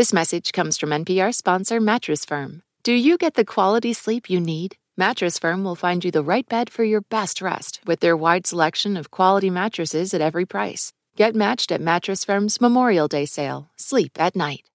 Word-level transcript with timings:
This 0.00 0.14
message 0.14 0.52
comes 0.52 0.78
from 0.78 0.92
NPR 0.92 1.34
sponsor 1.34 1.78
Mattress 1.78 2.24
Firm. 2.24 2.62
Do 2.82 2.94
you 2.94 3.18
get 3.18 3.34
the 3.34 3.44
quality 3.44 3.92
sleep 3.92 4.30
you 4.30 4.40
need? 4.40 4.76
Mattress 4.96 5.38
Firm 5.38 5.62
will 5.62 5.74
find 5.74 6.02
you 6.02 6.10
the 6.10 6.22
right 6.22 6.48
bed 6.48 6.70
for 6.70 6.84
your 6.84 7.02
best 7.02 7.42
rest 7.42 7.82
with 7.84 8.00
their 8.00 8.16
wide 8.16 8.46
selection 8.46 8.96
of 8.96 9.10
quality 9.10 9.50
mattresses 9.50 10.14
at 10.14 10.22
every 10.22 10.46
price. 10.46 10.94
Get 11.16 11.34
matched 11.34 11.70
at 11.70 11.82
Mattress 11.82 12.24
Firm's 12.24 12.62
Memorial 12.62 13.08
Day 13.08 13.26
sale. 13.26 13.68
Sleep 13.76 14.12
at 14.18 14.34
night. 14.34 14.70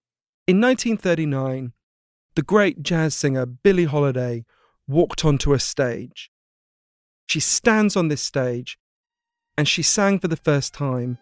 In 0.45 0.61
1939, 0.61 1.73
the 2.35 2.43
great 2.43 2.83
jazz 2.83 3.15
singer 3.15 3.47
Billie 3.47 3.85
Holiday 3.85 4.45
walked 4.87 5.25
onto 5.25 5.53
a 5.53 5.59
stage. 5.59 6.29
She 7.25 7.39
stands 7.39 7.95
on 7.95 8.09
this 8.09 8.21
stage 8.21 8.77
and 9.57 9.67
she 9.67 9.81
sang 9.81 10.19
for 10.19 10.27
the 10.27 10.37
first 10.37 10.71
time 10.75 11.17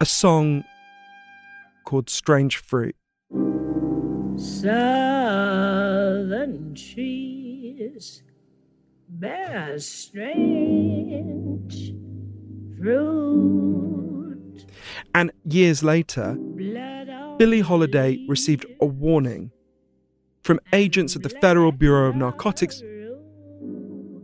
a 0.00 0.06
song 0.06 0.62
called 1.84 2.08
Strange 2.08 2.58
Fruit. 2.58 2.94
Southern 4.36 5.54
trees 6.74 8.22
bear 9.08 9.78
strange 9.78 11.12
fruit. 12.78 14.66
And 15.14 15.32
years 15.44 15.82
later, 15.82 16.34
Billie 17.38 17.60
Holiday 17.60 18.24
received 18.28 18.66
a 18.80 18.86
warning 18.86 19.50
from 20.42 20.60
agents 20.72 21.16
at 21.16 21.22
the 21.22 21.28
Federal 21.28 21.72
Bureau 21.72 22.08
of 22.08 22.16
Narcotics. 22.16 22.80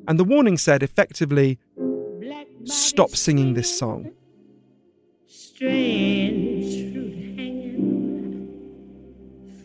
And 0.09 0.19
the 0.19 0.25
warning 0.25 0.57
said 0.57 0.83
effectively, 0.83 1.59
stop 2.65 3.11
singing 3.17 3.55
this 3.55 3.79
song. 3.79 4.13
Strange 5.27 6.86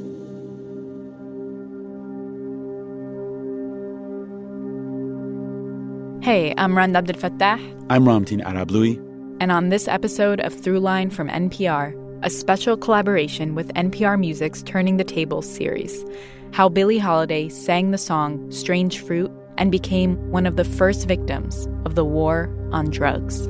Hey, 6.24 6.54
I'm 6.58 6.78
Rund 6.78 6.96
Abdel 6.96 7.18
Fattah. 7.18 7.60
I'm 7.90 8.06
Ramtin 8.06 8.42
Arablouei. 8.42 8.96
And 9.42 9.52
on 9.52 9.68
this 9.68 9.90
episode 9.90 10.40
of 10.40 10.56
Throughline 10.56 11.12
from 11.12 11.28
NPR, 11.28 11.94
a 12.24 12.30
special 12.30 12.78
collaboration 12.78 13.54
with 13.54 13.74
NPR 13.74 14.18
Music's 14.18 14.64
Turning 14.64 14.96
the 14.96 15.04
Tables 15.04 15.50
series, 15.54 16.06
how 16.54 16.70
Billie 16.70 17.00
Holiday 17.00 17.50
sang 17.50 17.92
the 17.92 17.98
song 17.98 18.50
Strange 18.50 19.00
Fruit 19.00 19.30
and 19.58 19.74
became 19.74 20.16
one 20.32 20.46
of 20.46 20.56
the 20.56 20.64
first 20.64 21.06
victims 21.06 21.68
of 21.84 21.96
the 21.96 22.06
war 22.06 22.50
on 22.72 22.90
drugs. 22.90 23.50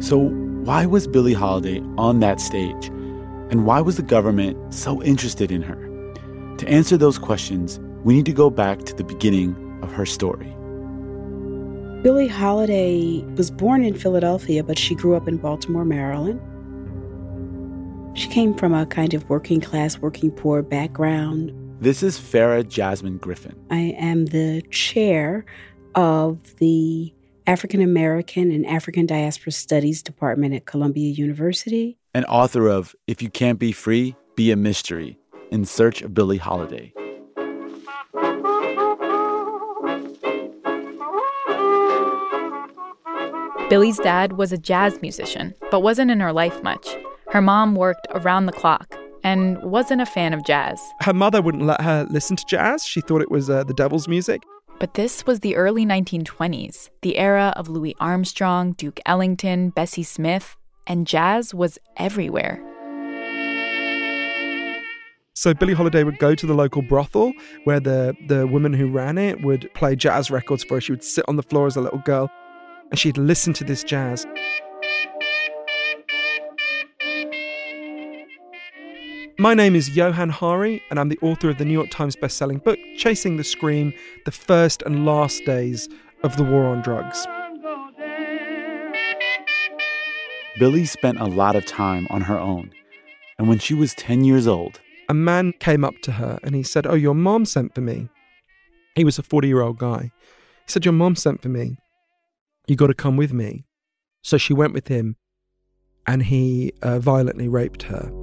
So, 0.00 0.18
why 0.64 0.86
was 0.86 1.06
Billie 1.06 1.34
Holiday 1.34 1.80
on 1.98 2.20
that 2.20 2.40
stage? 2.40 2.86
And 3.50 3.66
why 3.66 3.82
was 3.82 3.96
the 3.96 4.02
government 4.02 4.72
so 4.72 5.02
interested 5.02 5.52
in 5.52 5.60
her? 5.60 5.76
To 6.56 6.68
answer 6.68 6.96
those 6.96 7.18
questions, 7.18 7.78
we 8.02 8.14
need 8.14 8.24
to 8.24 8.32
go 8.32 8.48
back 8.48 8.80
to 8.84 8.94
the 8.94 9.04
beginning 9.04 9.78
of 9.82 9.92
her 9.92 10.06
story. 10.06 10.56
Billie 12.02 12.28
Holiday 12.28 13.22
was 13.36 13.50
born 13.50 13.84
in 13.84 13.94
Philadelphia, 13.94 14.64
but 14.64 14.78
she 14.78 14.94
grew 14.94 15.16
up 15.16 15.28
in 15.28 15.36
Baltimore, 15.36 15.84
Maryland. 15.84 16.40
She 18.16 18.28
came 18.28 18.54
from 18.54 18.72
a 18.72 18.86
kind 18.86 19.12
of 19.12 19.28
working 19.28 19.60
class, 19.60 19.98
working 19.98 20.30
poor 20.30 20.62
background. 20.62 21.52
This 21.78 22.02
is 22.02 22.18
Farah 22.18 22.66
Jasmine 22.66 23.18
Griffin. 23.18 23.54
I 23.70 23.94
am 23.98 24.26
the 24.26 24.62
chair 24.70 25.44
of 25.94 26.56
the 26.56 27.12
African 27.50 27.80
American 27.80 28.52
and 28.52 28.64
African 28.64 29.06
Diaspora 29.06 29.50
Studies 29.50 30.04
Department 30.04 30.54
at 30.54 30.66
Columbia 30.66 31.10
University. 31.10 31.98
And 32.14 32.24
author 32.26 32.68
of 32.68 32.94
If 33.08 33.20
You 33.20 33.28
Can't 33.28 33.58
Be 33.58 33.72
Free, 33.72 34.14
Be 34.36 34.52
a 34.52 34.56
Mystery 34.56 35.18
In 35.50 35.64
Search 35.64 36.00
of 36.00 36.14
Billie 36.14 36.36
Holiday. 36.36 36.92
Billie's 43.68 43.98
dad 43.98 44.34
was 44.34 44.52
a 44.52 44.58
jazz 44.58 45.02
musician, 45.02 45.52
but 45.72 45.80
wasn't 45.80 46.12
in 46.12 46.20
her 46.20 46.32
life 46.32 46.62
much. 46.62 46.86
Her 47.30 47.42
mom 47.42 47.74
worked 47.74 48.06
around 48.12 48.46
the 48.46 48.52
clock 48.52 48.96
and 49.24 49.60
wasn't 49.64 50.00
a 50.00 50.06
fan 50.06 50.34
of 50.34 50.44
jazz. 50.44 50.80
Her 51.00 51.12
mother 51.12 51.42
wouldn't 51.42 51.64
let 51.64 51.80
her 51.80 52.06
listen 52.10 52.36
to 52.36 52.44
jazz. 52.46 52.86
She 52.86 53.00
thought 53.00 53.22
it 53.22 53.30
was 53.30 53.50
uh, 53.50 53.64
the 53.64 53.74
devil's 53.74 54.06
music. 54.06 54.40
But 54.80 54.94
this 54.94 55.26
was 55.26 55.40
the 55.40 55.56
early 55.56 55.84
1920s, 55.84 56.88
the 57.02 57.18
era 57.18 57.52
of 57.54 57.68
Louis 57.68 57.94
Armstrong, 58.00 58.72
Duke 58.72 58.98
Ellington, 59.04 59.68
Bessie 59.68 60.02
Smith, 60.02 60.56
and 60.86 61.06
jazz 61.06 61.52
was 61.52 61.78
everywhere. 61.98 62.64
So 65.34 65.52
Billie 65.52 65.74
Holiday 65.74 66.02
would 66.02 66.18
go 66.18 66.34
to 66.34 66.46
the 66.46 66.54
local 66.54 66.80
brothel 66.80 67.30
where 67.64 67.78
the, 67.78 68.16
the 68.26 68.46
woman 68.46 68.72
who 68.72 68.90
ran 68.90 69.18
it 69.18 69.42
would 69.42 69.68
play 69.74 69.94
jazz 69.96 70.30
records 70.30 70.64
for 70.64 70.76
her. 70.76 70.80
She 70.80 70.92
would 70.92 71.04
sit 71.04 71.26
on 71.28 71.36
the 71.36 71.42
floor 71.42 71.66
as 71.66 71.76
a 71.76 71.82
little 71.82 72.00
girl 72.00 72.30
and 72.90 72.98
she'd 72.98 73.18
listen 73.18 73.52
to 73.54 73.64
this 73.64 73.84
jazz. 73.84 74.26
My 79.40 79.54
name 79.54 79.74
is 79.74 79.96
Johann 79.96 80.28
Hari, 80.28 80.82
and 80.90 81.00
I'm 81.00 81.08
the 81.08 81.18
author 81.22 81.48
of 81.48 81.56
the 81.56 81.64
New 81.64 81.72
York 81.72 81.88
Times 81.88 82.14
bestselling 82.14 82.62
book, 82.62 82.78
Chasing 82.98 83.38
the 83.38 83.42
Scream 83.42 83.94
The 84.26 84.30
First 84.30 84.82
and 84.82 85.06
Last 85.06 85.46
Days 85.46 85.88
of 86.22 86.36
the 86.36 86.44
War 86.44 86.66
on 86.66 86.82
Drugs. 86.82 87.26
Billie 90.58 90.84
spent 90.84 91.18
a 91.18 91.24
lot 91.24 91.56
of 91.56 91.64
time 91.64 92.06
on 92.10 92.20
her 92.20 92.38
own. 92.38 92.70
And 93.38 93.48
when 93.48 93.58
she 93.58 93.72
was 93.72 93.94
10 93.94 94.24
years 94.24 94.46
old, 94.46 94.78
a 95.08 95.14
man 95.14 95.54
came 95.54 95.86
up 95.86 95.94
to 96.02 96.12
her 96.12 96.38
and 96.42 96.54
he 96.54 96.62
said, 96.62 96.86
Oh, 96.86 96.92
your 96.92 97.14
mom 97.14 97.46
sent 97.46 97.74
for 97.74 97.80
me. 97.80 98.10
He 98.94 99.04
was 99.04 99.18
a 99.18 99.22
40 99.22 99.48
year 99.48 99.62
old 99.62 99.78
guy. 99.78 100.12
He 100.66 100.70
said, 100.70 100.84
Your 100.84 100.92
mom 100.92 101.16
sent 101.16 101.40
for 101.40 101.48
me. 101.48 101.78
You 102.66 102.76
got 102.76 102.88
to 102.88 102.94
come 102.94 103.16
with 103.16 103.32
me. 103.32 103.64
So 104.20 104.36
she 104.36 104.52
went 104.52 104.74
with 104.74 104.88
him 104.88 105.16
and 106.06 106.24
he 106.24 106.74
uh, 106.82 106.98
violently 106.98 107.48
raped 107.48 107.84
her. 107.84 108.19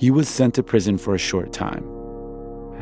He 0.00 0.10
was 0.10 0.30
sent 0.30 0.54
to 0.54 0.62
prison 0.62 0.96
for 0.96 1.14
a 1.14 1.18
short 1.18 1.52
time. 1.52 1.84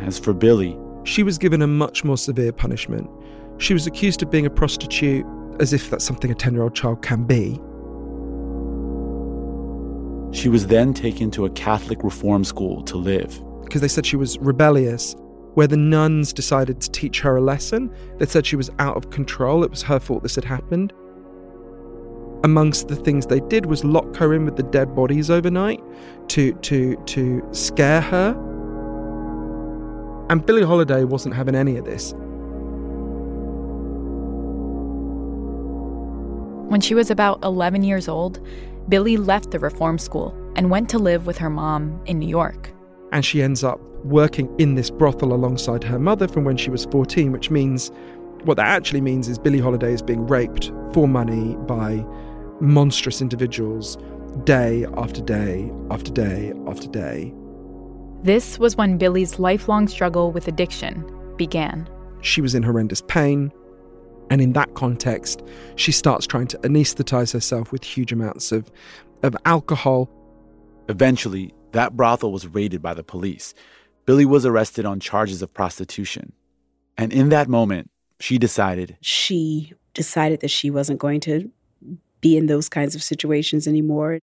As 0.06 0.21
for 0.21 0.33
Billie, 0.33 0.79
she 1.03 1.25
was 1.25 1.37
given 1.37 1.62
a 1.62 1.67
much 1.67 2.05
more 2.05 2.17
severe 2.17 2.53
punishment. 2.53 3.11
She 3.56 3.75
was 3.75 3.89
accused 3.89 4.23
of 4.23 4.31
being 4.31 4.47
a 4.47 4.51
prostitute, 4.51 5.27
as 5.59 5.73
if 5.73 5.91
that's 5.91 6.05
something 6.05 6.31
a 6.31 6.34
10 6.37 6.55
year 6.55 6.62
old 6.62 6.77
child 6.77 7.03
can 7.03 7.25
be. 7.25 7.61
She 10.33 10.49
was 10.49 10.69
then 10.69 10.95
taken 10.95 11.33
to 11.33 11.47
a 11.47 11.51
Catholic 11.51 12.05
reform 12.05 12.45
school 12.45 12.84
to 12.84 12.97
live. 12.97 13.43
Because 13.65 13.81
they 13.81 13.89
said 13.89 14.06
she 14.06 14.15
was 14.15 14.39
rebellious, 14.39 15.17
where 15.55 15.67
the 15.67 15.77
nuns 15.77 16.33
decided 16.33 16.81
to 16.83 16.91
teach 16.93 17.19
her 17.23 17.39
a 17.39 17.41
lesson. 17.41 17.93
They 18.19 18.27
said 18.27 18.47
she 18.47 18.55
was 18.55 18.71
out 18.79 18.97
of 18.97 19.11
control, 19.11 19.65
it 19.65 19.73
was 19.73 19.83
her 19.83 19.99
fault 19.99 20.23
this 20.23 20.37
had 20.37 20.45
happened. 20.45 20.93
Amongst 22.44 22.88
the 22.88 22.97
things 22.97 23.26
they 23.26 23.41
did 23.41 23.66
was 23.66 23.84
lock 23.84 24.15
her 24.16 24.32
in 24.32 24.44
with 24.44 24.56
the 24.56 24.62
dead 24.62 24.94
bodies 24.94 25.28
overnight 25.31 25.82
to, 26.28 26.53
to, 26.53 26.97
to 27.06 27.47
scare 27.53 28.00
her. 28.00 28.31
And 30.31 30.44
Billie 30.44 30.62
Holiday 30.62 31.04
wasn't 31.04 31.34
having 31.34 31.54
any 31.54 31.76
of 31.76 31.84
this. 31.84 32.15
When 36.69 36.81
she 36.81 36.94
was 36.94 37.10
about 37.10 37.43
11 37.43 37.82
years 37.82 38.09
old, 38.09 38.41
Billie 38.88 39.16
left 39.16 39.50
the 39.50 39.59
reform 39.59 39.99
school 39.99 40.34
and 40.55 40.70
went 40.70 40.88
to 40.91 40.99
live 40.99 41.26
with 41.26 41.38
her 41.38 41.50
mom 41.50 42.00
in 42.06 42.19
New 42.19 42.28
York. 42.28 42.72
And 43.10 43.25
she 43.25 43.43
ends 43.43 43.65
up 43.65 43.81
working 44.05 44.55
in 44.59 44.75
this 44.75 44.91
brothel 44.91 45.32
alongside 45.32 45.82
her 45.84 45.99
mother 45.99 46.28
from 46.28 46.44
when 46.44 46.56
she 46.56 46.70
was 46.70 46.84
14, 46.87 47.32
which 47.32 47.50
means 47.50 47.90
what 48.44 48.56
that 48.58 48.67
actually 48.67 49.00
means 49.00 49.29
is 49.29 49.38
Billie 49.38 49.58
Holiday 49.58 49.93
is 49.93 50.02
being 50.02 50.26
raped 50.26 50.70
for 50.93 51.08
money 51.08 51.56
by 51.67 52.05
monstrous 52.60 53.20
individuals 53.20 53.96
day 54.44 54.87
after 54.96 55.20
day 55.20 55.70
after 55.90 56.12
day 56.12 56.52
after 56.66 56.88
day. 56.88 57.32
This 58.22 58.58
was 58.58 58.76
when 58.76 58.99
Billie's 58.99 59.38
lifelong 59.38 59.88
struggle 59.88 60.32
with 60.32 60.49
addiction 60.49 61.05
began. 61.37 61.88
She 62.20 62.40
was 62.40 62.55
in 62.55 62.62
horrendous 62.62 63.00
pain. 63.02 63.52
And 64.31 64.43
in 64.43 64.52
that 64.52 64.75
context, 64.75 65.43
she 65.76 65.93
starts 65.93 66.26
trying 66.26 66.49
to 66.49 66.58
anesthetize 66.58 67.32
herself 67.32 67.72
with 67.72 67.82
huge 67.82 68.12
amounts 68.12 68.52
of, 68.52 68.70
of 69.22 69.34
alcohol. 69.46 70.11
Eventually, 70.88 71.54
that 71.72 71.96
brothel 71.96 72.32
was 72.32 72.46
raided 72.46 72.82
by 72.82 72.93
the 72.93 73.02
police. 73.02 73.54
Billy 74.04 74.26
was 74.26 74.44
arrested 74.44 74.84
on 74.84 75.00
charges 75.00 75.40
of 75.40 75.54
prostitution. 75.54 76.32
And 76.99 77.12
in 77.12 77.31
that 77.31 77.49
moment, 77.49 77.90
she 78.20 78.37
decided. 78.37 78.96
She 79.00 79.72
decided 79.94 80.40
that 80.40 80.50
she 80.50 80.70
wasn't 80.70 80.99
going 80.99 81.20
to 81.20 81.50
be 82.20 82.37
in 82.37 82.47
those 82.47 82.69
kinds 82.69 82.94
of 82.94 83.03
situations 83.03 83.67
anymore. 83.67 84.19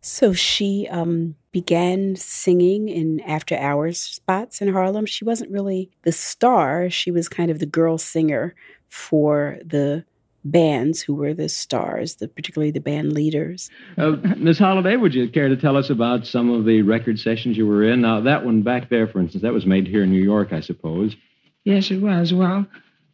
So 0.00 0.32
she 0.34 0.86
um, 0.90 1.34
began 1.50 2.14
singing 2.16 2.88
in 2.88 3.20
after 3.20 3.56
hours 3.56 3.98
spots 3.98 4.60
in 4.60 4.72
Harlem. 4.72 5.06
She 5.06 5.24
wasn't 5.24 5.50
really 5.50 5.90
the 6.02 6.12
star, 6.12 6.90
she 6.90 7.10
was 7.10 7.28
kind 7.28 7.50
of 7.50 7.58
the 7.58 7.66
girl 7.66 7.96
singer 7.96 8.54
for 8.88 9.58
the 9.64 10.04
bands 10.44 11.00
who 11.00 11.14
were 11.14 11.32
the 11.32 11.48
stars, 11.48 12.16
the, 12.16 12.28
particularly 12.28 12.70
the 12.70 12.80
band 12.80 13.12
leaders. 13.12 13.70
Uh, 13.96 14.16
Miss 14.36 14.58
Holiday, 14.58 14.96
would 14.96 15.14
you 15.14 15.28
care 15.28 15.48
to 15.48 15.56
tell 15.56 15.76
us 15.76 15.88
about 15.90 16.26
some 16.26 16.50
of 16.50 16.66
the 16.66 16.82
record 16.82 17.18
sessions 17.18 17.56
you 17.56 17.66
were 17.66 17.82
in? 17.82 18.02
Now, 18.02 18.20
that 18.20 18.44
one 18.44 18.62
back 18.62 18.90
there, 18.90 19.06
for 19.06 19.20
instance, 19.20 19.42
that 19.42 19.54
was 19.54 19.64
made 19.64 19.86
here 19.86 20.02
in 20.02 20.10
New 20.10 20.22
York, 20.22 20.52
I 20.52 20.60
suppose. 20.60 21.16
Yes, 21.64 21.90
it 21.90 22.02
was. 22.02 22.34
Well, 22.34 22.66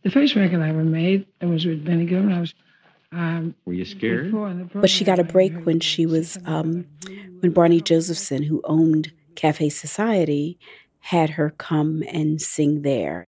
the 0.02 0.10
first 0.10 0.34
record 0.34 0.60
I 0.60 0.70
ever 0.70 0.82
made 0.82 1.26
it 1.40 1.46
was 1.46 1.64
with 1.64 1.84
Benny 1.84 2.06
Goodman. 2.06 2.32
I 2.32 2.40
was. 2.40 2.54
Um, 3.12 3.54
were 3.64 3.72
you 3.72 3.84
scared? 3.84 4.32
But 4.72 4.90
she 4.90 5.04
got 5.04 5.18
a 5.18 5.24
break 5.24 5.52
when 5.64 5.80
she 5.80 6.06
was 6.06 6.38
um, 6.46 6.86
when 7.40 7.52
Barney 7.52 7.80
Josephson, 7.80 8.42
who 8.44 8.60
owned 8.64 9.12
Cafe 9.34 9.68
Society, 9.70 10.58
had 11.00 11.30
her 11.30 11.50
come 11.50 12.04
and 12.08 12.40
sing 12.40 12.82
there. 12.82 13.26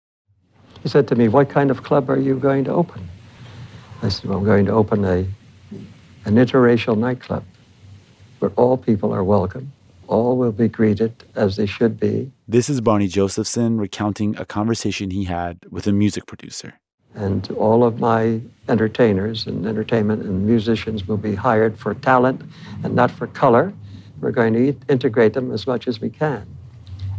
He 0.82 0.88
said 0.88 1.06
to 1.08 1.14
me, 1.14 1.28
"What 1.28 1.48
kind 1.48 1.70
of 1.70 1.82
club 1.84 2.10
are 2.10 2.18
you 2.18 2.36
going 2.36 2.64
to 2.64 2.72
open?" 2.72 3.08
I 4.00 4.08
said, 4.08 4.30
well, 4.30 4.38
I'm 4.38 4.44
going 4.44 4.64
to 4.66 4.72
open 4.72 5.04
a, 5.04 5.26
an 6.24 6.36
interracial 6.36 6.96
nightclub 6.96 7.44
where 8.38 8.52
all 8.52 8.76
people 8.76 9.12
are 9.12 9.24
welcome. 9.24 9.72
All 10.06 10.36
will 10.36 10.52
be 10.52 10.68
greeted 10.68 11.12
as 11.34 11.56
they 11.56 11.66
should 11.66 11.98
be. 11.98 12.30
This 12.46 12.70
is 12.70 12.80
Barney 12.80 13.08
Josephson 13.08 13.76
recounting 13.76 14.36
a 14.36 14.44
conversation 14.44 15.10
he 15.10 15.24
had 15.24 15.58
with 15.68 15.86
a 15.88 15.92
music 15.92 16.26
producer. 16.26 16.78
And 17.18 17.50
all 17.56 17.82
of 17.82 17.98
my 17.98 18.40
entertainers 18.68 19.48
and 19.48 19.66
entertainment 19.66 20.22
and 20.22 20.46
musicians 20.46 21.08
will 21.08 21.16
be 21.16 21.34
hired 21.34 21.76
for 21.76 21.94
talent 21.94 22.42
and 22.84 22.94
not 22.94 23.10
for 23.10 23.26
color. 23.26 23.72
We're 24.20 24.30
going 24.30 24.54
to 24.54 24.76
integrate 24.88 25.32
them 25.32 25.50
as 25.50 25.66
much 25.66 25.88
as 25.88 26.00
we 26.00 26.10
can. 26.10 26.46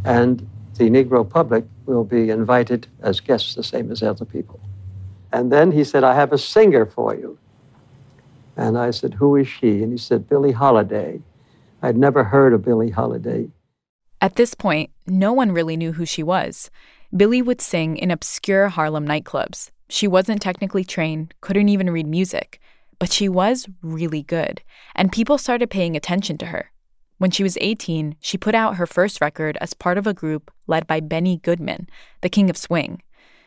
And 0.05 0.47
the 0.75 0.89
Negro 0.89 1.29
public 1.29 1.65
will 1.85 2.05
be 2.05 2.29
invited 2.29 2.87
as 3.01 3.19
guests, 3.19 3.55
the 3.55 3.63
same 3.63 3.91
as 3.91 4.01
other 4.01 4.23
people. 4.23 4.61
And 5.33 5.51
then 5.51 5.69
he 5.73 5.83
said, 5.83 6.05
I 6.05 6.15
have 6.15 6.31
a 6.31 6.37
singer 6.37 6.85
for 6.85 7.13
you. 7.13 7.37
And 8.55 8.77
I 8.77 8.91
said, 8.91 9.15
Who 9.15 9.35
is 9.35 9.49
she? 9.49 9.83
And 9.83 9.91
he 9.91 9.97
said, 9.97 10.29
Billie 10.29 10.53
Holiday. 10.53 11.19
I'd 11.81 11.97
never 11.97 12.23
heard 12.23 12.53
of 12.53 12.63
Billie 12.63 12.89
Holiday. 12.89 13.49
At 14.21 14.35
this 14.35 14.53
point, 14.53 14.91
no 15.05 15.33
one 15.33 15.51
really 15.51 15.75
knew 15.75 15.91
who 15.91 16.05
she 16.05 16.23
was. 16.23 16.69
Billie 17.15 17.41
would 17.41 17.59
sing 17.59 17.97
in 17.97 18.11
obscure 18.11 18.69
Harlem 18.69 19.05
nightclubs. 19.05 19.71
She 19.89 20.07
wasn't 20.07 20.41
technically 20.41 20.83
trained, 20.83 21.33
couldn't 21.41 21.69
even 21.69 21.89
read 21.89 22.07
music, 22.07 22.61
but 22.99 23.11
she 23.11 23.27
was 23.27 23.67
really 23.81 24.21
good, 24.21 24.61
and 24.95 25.11
people 25.11 25.37
started 25.37 25.69
paying 25.69 25.95
attention 25.95 26.37
to 26.37 26.47
her. 26.47 26.71
When 27.17 27.31
she 27.31 27.43
was 27.43 27.57
18, 27.59 28.15
she 28.21 28.37
put 28.37 28.55
out 28.55 28.75
her 28.75 28.85
first 28.85 29.19
record 29.19 29.57
as 29.59 29.73
part 29.73 29.97
of 29.97 30.05
a 30.05 30.13
group 30.13 30.51
led 30.67 30.85
by 30.85 30.99
Benny 30.99 31.37
Goodman, 31.37 31.89
the 32.21 32.29
king 32.29 32.49
of 32.49 32.55
swing. 32.55 33.01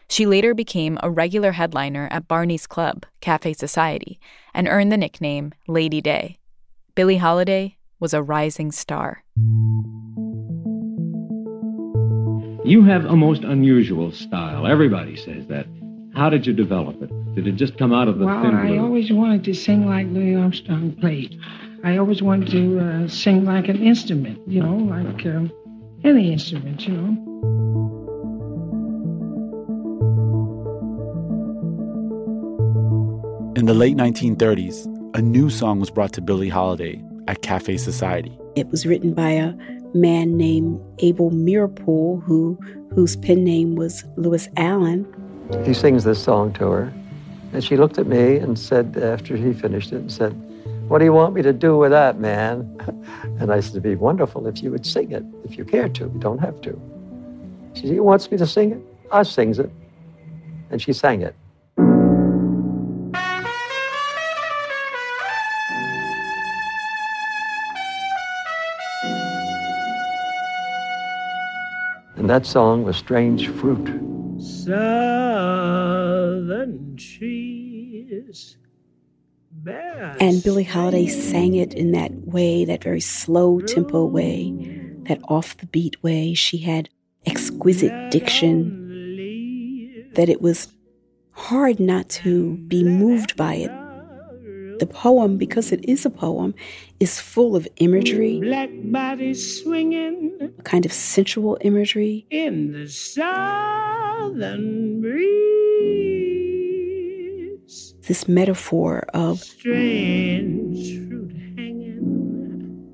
She 0.08 0.26
later 0.26 0.52
became 0.52 0.98
a 1.02 1.10
regular 1.10 1.52
headliner 1.52 2.08
at 2.10 2.28
Barney's 2.28 2.66
Club, 2.66 3.06
Cafe 3.20 3.54
Society, 3.54 4.20
and 4.52 4.68
earned 4.68 4.92
the 4.92 4.98
nickname 4.98 5.52
Lady 5.68 6.02
Day. 6.02 6.38
Billie 6.94 7.16
Holiday 7.16 7.78
was 7.98 8.12
a 8.12 8.22
rising 8.22 8.72
star. 8.72 9.22
You 12.64 12.84
have 12.84 13.04
a 13.06 13.16
most 13.16 13.44
unusual 13.44 14.12
style. 14.12 14.66
Everybody 14.66 15.16
says 15.16 15.46
that. 15.46 15.66
How 16.14 16.28
did 16.28 16.46
you 16.46 16.52
develop 16.52 17.00
it? 17.02 17.34
Did 17.34 17.46
it 17.46 17.52
just 17.52 17.78
come 17.78 17.92
out 17.92 18.06
of 18.06 18.18
the 18.18 18.26
well, 18.26 18.42
thin 18.42 18.54
I 18.54 18.76
always 18.76 19.10
wanted 19.10 19.44
to 19.44 19.54
sing 19.54 19.86
like 19.86 20.06
Louis 20.08 20.34
Armstrong 20.34 20.92
played. 21.00 21.38
I 21.82 21.96
always 21.96 22.22
wanted 22.22 22.50
to 22.50 22.80
uh, 22.80 23.08
sing 23.08 23.44
like 23.46 23.68
an 23.68 23.82
instrument, 23.82 24.46
you 24.46 24.62
know, 24.62 24.76
like 24.76 25.24
uh, 25.24 25.44
any 26.04 26.30
instrument, 26.30 26.86
you 26.86 26.92
know. 26.92 27.08
In 33.56 33.66
the 33.66 33.74
late 33.74 33.96
1930s, 33.96 35.16
a 35.16 35.22
new 35.22 35.48
song 35.48 35.80
was 35.80 35.90
brought 35.90 36.12
to 36.14 36.20
Billie 36.20 36.48
Holiday 36.48 37.02
at 37.26 37.42
Cafe 37.42 37.78
Society. 37.78 38.36
It 38.54 38.68
was 38.68 38.84
written 38.84 39.14
by 39.14 39.30
a 39.30 39.54
man 39.94 40.36
named 40.36 40.78
Abel 40.98 41.30
Meeropol, 41.30 42.22
who 42.24 42.58
whose 42.94 43.16
pen 43.16 43.44
name 43.44 43.76
was 43.76 44.04
Lewis 44.16 44.48
Allan. 44.58 45.06
He 45.64 45.74
sings 45.74 46.02
this 46.02 46.22
song 46.22 46.52
to 46.54 46.66
her, 46.70 46.92
and 47.52 47.62
she 47.62 47.76
looked 47.76 47.98
at 47.98 48.06
me 48.06 48.36
and 48.36 48.58
said, 48.58 48.96
after 48.96 49.36
he 49.36 49.52
finished 49.52 49.92
it, 49.92 49.96
and 49.96 50.10
said, 50.10 50.32
What 50.88 50.98
do 50.98 51.04
you 51.04 51.12
want 51.12 51.34
me 51.34 51.42
to 51.42 51.52
do 51.52 51.76
with 51.76 51.92
that, 51.92 52.18
man? 52.18 52.68
And 53.38 53.52
I 53.52 53.60
said, 53.60 53.72
It'd 53.72 53.82
be 53.82 53.94
wonderful 53.94 54.46
if 54.46 54.62
you 54.62 54.70
would 54.70 54.84
sing 54.84 55.12
it, 55.12 55.24
if 55.44 55.56
you 55.56 55.64
care 55.64 55.88
to. 55.88 56.04
You 56.04 56.18
don't 56.18 56.38
have 56.38 56.60
to. 56.62 56.80
She 57.74 57.82
said, 57.82 57.90
He 57.90 58.00
wants 58.00 58.30
me 58.30 58.38
to 58.38 58.46
sing 58.46 58.72
it? 58.72 58.80
I 59.12 59.22
sings 59.22 59.58
it. 59.58 59.70
And 60.70 60.82
she 60.82 60.92
sang 60.92 61.22
it. 61.22 61.34
And 72.16 72.30
that 72.30 72.46
song 72.46 72.84
was 72.84 72.96
Strange 72.96 73.48
Fruit. 73.48 74.11
Southern 74.64 76.96
trees. 76.96 78.56
And 79.66 80.42
Billie 80.42 80.64
Holiday 80.64 81.06
sang 81.08 81.54
it 81.54 81.74
in 81.74 81.92
that 81.92 82.12
way, 82.26 82.64
that 82.64 82.82
very 82.82 83.00
slow 83.00 83.60
tempo 83.60 84.04
way, 84.04 84.52
that 85.08 85.20
off 85.28 85.56
the 85.56 85.66
beat 85.66 86.02
way. 86.02 86.34
She 86.34 86.58
had 86.58 86.88
exquisite 87.26 88.10
diction, 88.10 88.88
that 90.14 90.28
it 90.28 90.40
was 90.40 90.68
hard 91.32 91.80
not 91.80 92.08
to 92.08 92.56
be 92.68 92.84
moved 92.84 93.36
by 93.36 93.54
it. 93.54 93.70
The 94.82 94.86
poem, 94.88 95.38
because 95.38 95.70
it 95.70 95.84
is 95.88 96.04
a 96.04 96.10
poem, 96.10 96.54
is 96.98 97.20
full 97.20 97.54
of 97.54 97.68
imagery, 97.76 98.40
Black 98.40 98.68
bodies 98.90 99.62
swinging 99.62 100.36
a 100.40 100.48
kind 100.64 100.84
of 100.84 100.92
sensual 100.92 101.56
imagery. 101.60 102.26
in 102.30 102.72
the 102.72 102.88
southern 102.88 104.66
breeze. 106.52 107.94
This 108.08 108.26
metaphor 108.26 109.04
of 109.14 109.38
Strange 109.38 111.06
fruit 111.08 111.32
hanging 111.56 112.90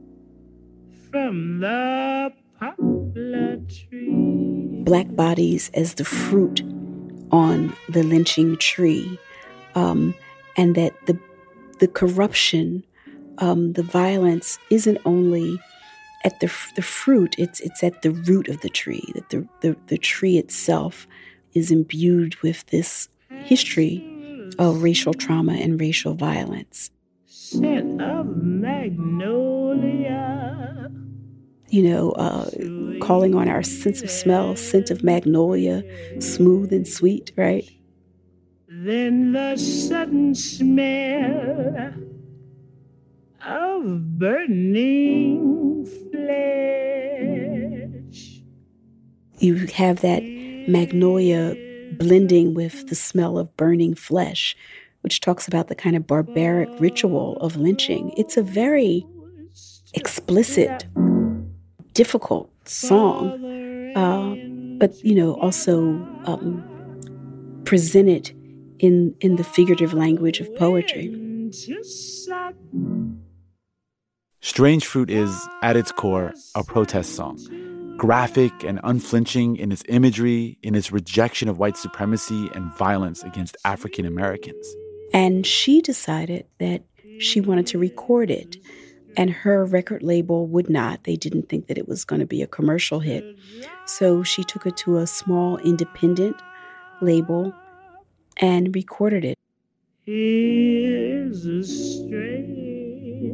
from 1.11 1.61
the 1.61 2.31
poplar 2.61 3.57
tree. 3.67 4.83
black 4.85 5.09
bodies 5.17 5.71
as 5.73 5.95
the 5.95 6.05
fruit 6.05 6.61
on 7.33 7.73
the 7.89 8.03
lynching 8.03 8.59
tree, 8.59 9.19
um, 9.75 10.15
and 10.59 10.75
that 10.75 10.93
the 11.07 11.19
the 11.79 11.89
corruption, 11.89 12.85
um, 13.39 13.73
the 13.73 13.83
violence 13.83 14.59
isn't 14.71 14.99
only 15.05 15.59
at 16.25 16.41
the 16.41 16.53
the 16.75 16.83
fruit; 16.83 17.35
it's 17.39 17.61
it's 17.61 17.83
at 17.83 18.03
the 18.03 18.11
root 18.11 18.49
of 18.49 18.61
the 18.61 18.69
tree. 18.69 19.05
That 19.15 19.31
the 19.31 19.49
the, 19.61 19.77
the 19.87 19.99
tree 19.99 20.39
itself 20.39 21.07
is 21.55 21.71
imbued 21.71 22.37
with 22.43 22.67
this 22.67 23.09
history 23.45 24.05
of 24.59 24.83
racial 24.83 25.15
trauma 25.15 25.55
and 25.55 25.81
racial 25.81 26.15
violence. 26.15 26.91
Scent 27.27 28.03
of 28.03 28.37
magnolia. 28.37 29.29
You 31.71 31.83
know, 31.83 32.13
uh, 32.13 32.49
calling 33.01 33.35
on 33.35 33.49
our 33.49 33.63
sense 33.63 34.01
of 34.03 34.11
smell, 34.11 34.57
scent 34.57 34.91
of 34.91 35.05
magnolia, 35.05 35.85
smooth 36.19 36.73
and 36.73 36.89
sweet, 36.89 37.31
right? 37.37 37.71
Then 38.81 39.33
the 39.33 39.57
sudden 39.57 40.37
smell 40.37 41.93
of 43.45 44.19
burning 44.21 45.85
flesh. 46.13 47.41
you 49.41 49.67
have 49.75 50.01
that 50.03 50.23
magnolia 50.69 51.57
blending 51.95 52.55
with 52.55 52.87
the 52.87 52.95
smell 52.95 53.37
of 53.37 53.57
burning 53.57 53.97
flesh, 53.97 54.57
which 55.01 55.21
talks 55.21 55.49
about 55.49 55.67
the 55.67 55.75
kind 55.75 55.97
of 55.97 56.07
barbaric 56.07 56.69
ritual 56.79 57.37
of 57.39 57.57
lynching. 57.57 58.13
It's 58.17 58.37
a 58.37 58.45
very 58.45 59.05
explicit, 59.95 60.87
difficult 61.95 62.49
song, 62.65 63.43
uh, 63.97 64.37
but 64.79 65.03
you 65.05 65.17
know, 65.17 65.35
also 65.41 65.81
um, 66.27 66.63
presented 67.65 68.38
in 68.79 69.15
in 69.21 69.37
the 69.37 69.45
figurative 69.45 69.93
language 69.93 70.41
of 70.41 70.55
poetry. 70.57 71.15
Strange 74.41 74.87
Fruit 74.87 75.11
is, 75.11 75.49
at 75.63 75.77
its 75.77 75.93
core, 75.93 76.33
a 76.55 76.63
protest 76.63 77.15
song. 77.17 77.39
Graphic 77.97 78.53
and 78.63 78.81
unflinching 78.85 79.57
in 79.57 79.73
its 79.73 79.83
imagery, 79.89 80.59
in 80.63 80.75
its 80.75 80.93
rejection 80.93 81.49
of 81.49 81.59
white 81.59 81.77
supremacy 81.77 82.49
and 82.55 82.73
violence 82.77 83.23
against 83.25 83.57
African 83.65 84.07
Americans. 84.07 84.75
And 85.13 85.45
she 85.45 85.81
decided 85.81 86.47
that 86.61 86.83
she 87.19 87.41
wanted 87.41 87.67
to 87.69 87.79
record 87.79 88.31
it. 88.31 88.57
And 89.17 89.31
her 89.31 89.65
record 89.65 90.03
label 90.05 90.47
would 90.47 90.71
not. 90.71 91.05
They 91.05 91.17
didn't 91.17 91.49
think 91.49 91.67
that 91.67 91.79
it 91.79 91.89
was 91.89 92.05
going 92.05 92.21
to 92.21 92.27
be 92.27 92.41
a 92.41 92.47
commercial 92.47 93.01
hit. 93.01 93.25
So 93.87 94.23
she 94.23 94.45
took 94.45 94.65
it 94.67 94.77
to 94.79 94.99
a 94.99 95.07
small 95.07 95.57
independent 95.59 96.37
label 97.01 97.53
and 98.39 98.75
recorded 98.75 99.25
it. 99.25 99.39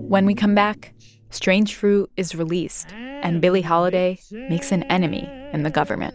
When 0.08 0.26
we 0.26 0.34
come 0.34 0.54
back, 0.54 0.94
Strange 1.30 1.74
Fruit 1.74 2.10
is 2.16 2.34
released, 2.34 2.88
and 2.92 3.40
Billie 3.40 3.62
Holiday 3.62 4.18
makes 4.30 4.70
an 4.72 4.82
enemy 4.84 5.28
in 5.52 5.62
the 5.62 5.70
government. 5.70 6.14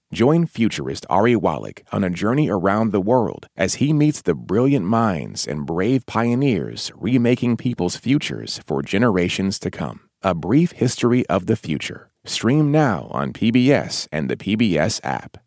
Join 0.13 0.45
futurist 0.45 1.05
Ari 1.09 1.37
Wallach 1.37 1.83
on 1.93 2.03
a 2.03 2.09
journey 2.09 2.49
around 2.49 2.91
the 2.91 2.99
world 2.99 3.47
as 3.55 3.75
he 3.75 3.93
meets 3.93 4.21
the 4.21 4.35
brilliant 4.35 4.85
minds 4.85 5.47
and 5.47 5.65
brave 5.65 6.05
pioneers 6.05 6.91
remaking 6.95 7.55
people's 7.55 7.95
futures 7.95 8.59
for 8.67 8.81
generations 8.81 9.57
to 9.59 9.71
come. 9.71 10.01
A 10.21 10.35
Brief 10.35 10.73
History 10.73 11.25
of 11.27 11.45
the 11.45 11.55
Future. 11.55 12.11
Stream 12.25 12.73
now 12.73 13.07
on 13.11 13.31
PBS 13.31 14.09
and 14.11 14.29
the 14.29 14.35
PBS 14.35 14.99
app. 15.05 15.37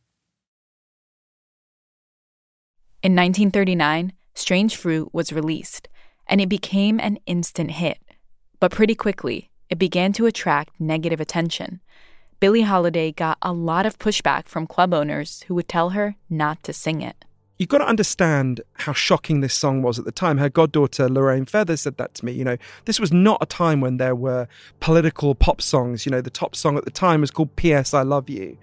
In 3.02 3.12
1939, 3.14 4.14
Strange 4.32 4.76
Fruit 4.76 5.10
was 5.12 5.30
released, 5.30 5.90
and 6.26 6.40
it 6.40 6.48
became 6.48 6.98
an 7.00 7.18
instant 7.26 7.72
hit. 7.72 7.98
But 8.60 8.72
pretty 8.72 8.94
quickly, 8.94 9.50
it 9.68 9.78
began 9.78 10.14
to 10.14 10.24
attract 10.24 10.80
negative 10.80 11.20
attention. 11.20 11.82
Billie 12.40 12.62
Holiday 12.62 13.12
got 13.12 13.38
a 13.42 13.52
lot 13.52 13.86
of 13.86 13.98
pushback 13.98 14.46
from 14.46 14.66
club 14.66 14.92
owners 14.92 15.44
who 15.46 15.54
would 15.54 15.68
tell 15.68 15.90
her 15.90 16.16
not 16.28 16.62
to 16.64 16.72
sing 16.72 17.00
it. 17.00 17.24
You've 17.56 17.68
got 17.68 17.78
to 17.78 17.86
understand 17.86 18.62
how 18.74 18.92
shocking 18.92 19.40
this 19.40 19.54
song 19.54 19.80
was 19.80 19.96
at 19.96 20.04
the 20.04 20.12
time. 20.12 20.38
Her 20.38 20.48
goddaughter 20.48 21.08
Lorraine 21.08 21.46
Feather 21.46 21.76
said 21.76 21.98
that 21.98 22.12
to 22.14 22.24
me. 22.24 22.32
You 22.32 22.42
know, 22.42 22.56
this 22.84 22.98
was 22.98 23.12
not 23.12 23.38
a 23.40 23.46
time 23.46 23.80
when 23.80 23.98
there 23.98 24.16
were 24.16 24.48
political 24.80 25.36
pop 25.36 25.62
songs. 25.62 26.04
You 26.04 26.10
know, 26.10 26.20
the 26.20 26.30
top 26.30 26.56
song 26.56 26.76
at 26.76 26.84
the 26.84 26.90
time 26.90 27.20
was 27.20 27.30
called 27.30 27.54
P.S. 27.54 27.94
I 27.94 28.02
Love 28.02 28.28
You. 28.28 28.58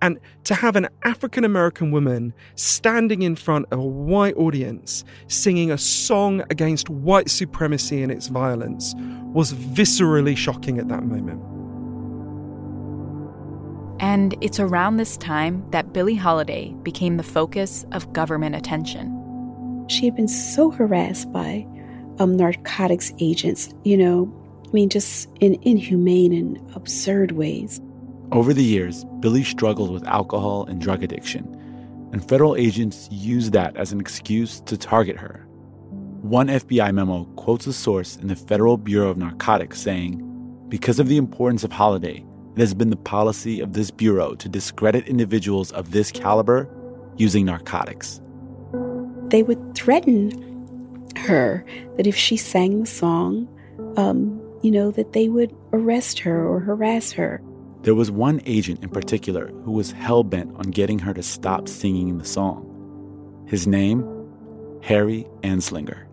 And 0.00 0.18
to 0.44 0.54
have 0.54 0.74
an 0.74 0.88
African 1.04 1.44
American 1.44 1.90
woman 1.90 2.32
standing 2.54 3.20
in 3.20 3.36
front 3.36 3.66
of 3.70 3.78
a 3.78 3.86
white 3.86 4.36
audience 4.36 5.04
singing 5.28 5.70
a 5.70 5.76
song 5.76 6.42
against 6.48 6.88
white 6.88 7.28
supremacy 7.28 8.02
and 8.02 8.10
its 8.10 8.28
violence 8.28 8.94
was 9.34 9.52
viscerally 9.52 10.34
shocking 10.34 10.78
at 10.78 10.88
that 10.88 11.04
moment. 11.04 11.42
And 14.00 14.34
it's 14.40 14.58
around 14.58 14.96
this 14.96 15.18
time 15.18 15.62
that 15.70 15.92
Billie 15.92 16.14
Holiday 16.14 16.74
became 16.82 17.18
the 17.18 17.22
focus 17.22 17.84
of 17.92 18.10
government 18.14 18.56
attention. 18.56 19.16
She 19.88 20.06
had 20.06 20.16
been 20.16 20.28
so 20.28 20.70
harassed 20.70 21.30
by 21.32 21.66
um, 22.18 22.34
narcotics 22.36 23.12
agents, 23.18 23.74
you 23.84 23.98
know, 23.98 24.34
I 24.66 24.72
mean, 24.72 24.88
just 24.88 25.28
in 25.40 25.58
inhumane 25.62 26.32
and 26.32 26.76
absurd 26.76 27.32
ways. 27.32 27.80
Over 28.32 28.54
the 28.54 28.64
years, 28.64 29.04
Billie 29.18 29.44
struggled 29.44 29.90
with 29.90 30.06
alcohol 30.06 30.64
and 30.64 30.80
drug 30.80 31.02
addiction, 31.02 31.44
and 32.12 32.26
federal 32.26 32.56
agents 32.56 33.08
used 33.10 33.52
that 33.52 33.76
as 33.76 33.92
an 33.92 34.00
excuse 34.00 34.60
to 34.62 34.78
target 34.78 35.16
her. 35.18 35.44
One 36.22 36.46
FBI 36.46 36.94
memo 36.94 37.24
quotes 37.36 37.66
a 37.66 37.72
source 37.72 38.16
in 38.16 38.28
the 38.28 38.36
Federal 38.36 38.76
Bureau 38.76 39.10
of 39.10 39.18
Narcotics 39.18 39.80
saying, 39.80 40.22
Because 40.68 41.00
of 41.00 41.08
the 41.08 41.16
importance 41.16 41.64
of 41.64 41.72
Holiday, 41.72 42.24
it 42.56 42.60
has 42.60 42.74
been 42.74 42.90
the 42.90 42.96
policy 42.96 43.60
of 43.60 43.72
this 43.72 43.90
bureau 43.90 44.34
to 44.34 44.48
discredit 44.48 45.06
individuals 45.06 45.70
of 45.72 45.92
this 45.92 46.10
caliber 46.10 46.68
using 47.16 47.44
narcotics. 47.44 48.20
They 49.28 49.42
would 49.42 49.74
threaten 49.74 51.08
her 51.16 51.64
that 51.96 52.06
if 52.06 52.16
she 52.16 52.36
sang 52.36 52.80
the 52.80 52.86
song, 52.86 53.48
um, 53.96 54.40
you 54.62 54.70
know, 54.70 54.90
that 54.90 55.12
they 55.12 55.28
would 55.28 55.54
arrest 55.72 56.18
her 56.20 56.46
or 56.46 56.60
harass 56.60 57.12
her. 57.12 57.42
There 57.82 57.94
was 57.94 58.10
one 58.10 58.42
agent 58.44 58.82
in 58.82 58.90
particular 58.90 59.48
who 59.64 59.72
was 59.72 59.92
hell 59.92 60.22
bent 60.24 60.54
on 60.56 60.64
getting 60.64 60.98
her 60.98 61.14
to 61.14 61.22
stop 61.22 61.68
singing 61.68 62.18
the 62.18 62.24
song. 62.24 62.66
His 63.46 63.66
name, 63.66 64.04
Harry 64.82 65.26
Anslinger. 65.42 66.06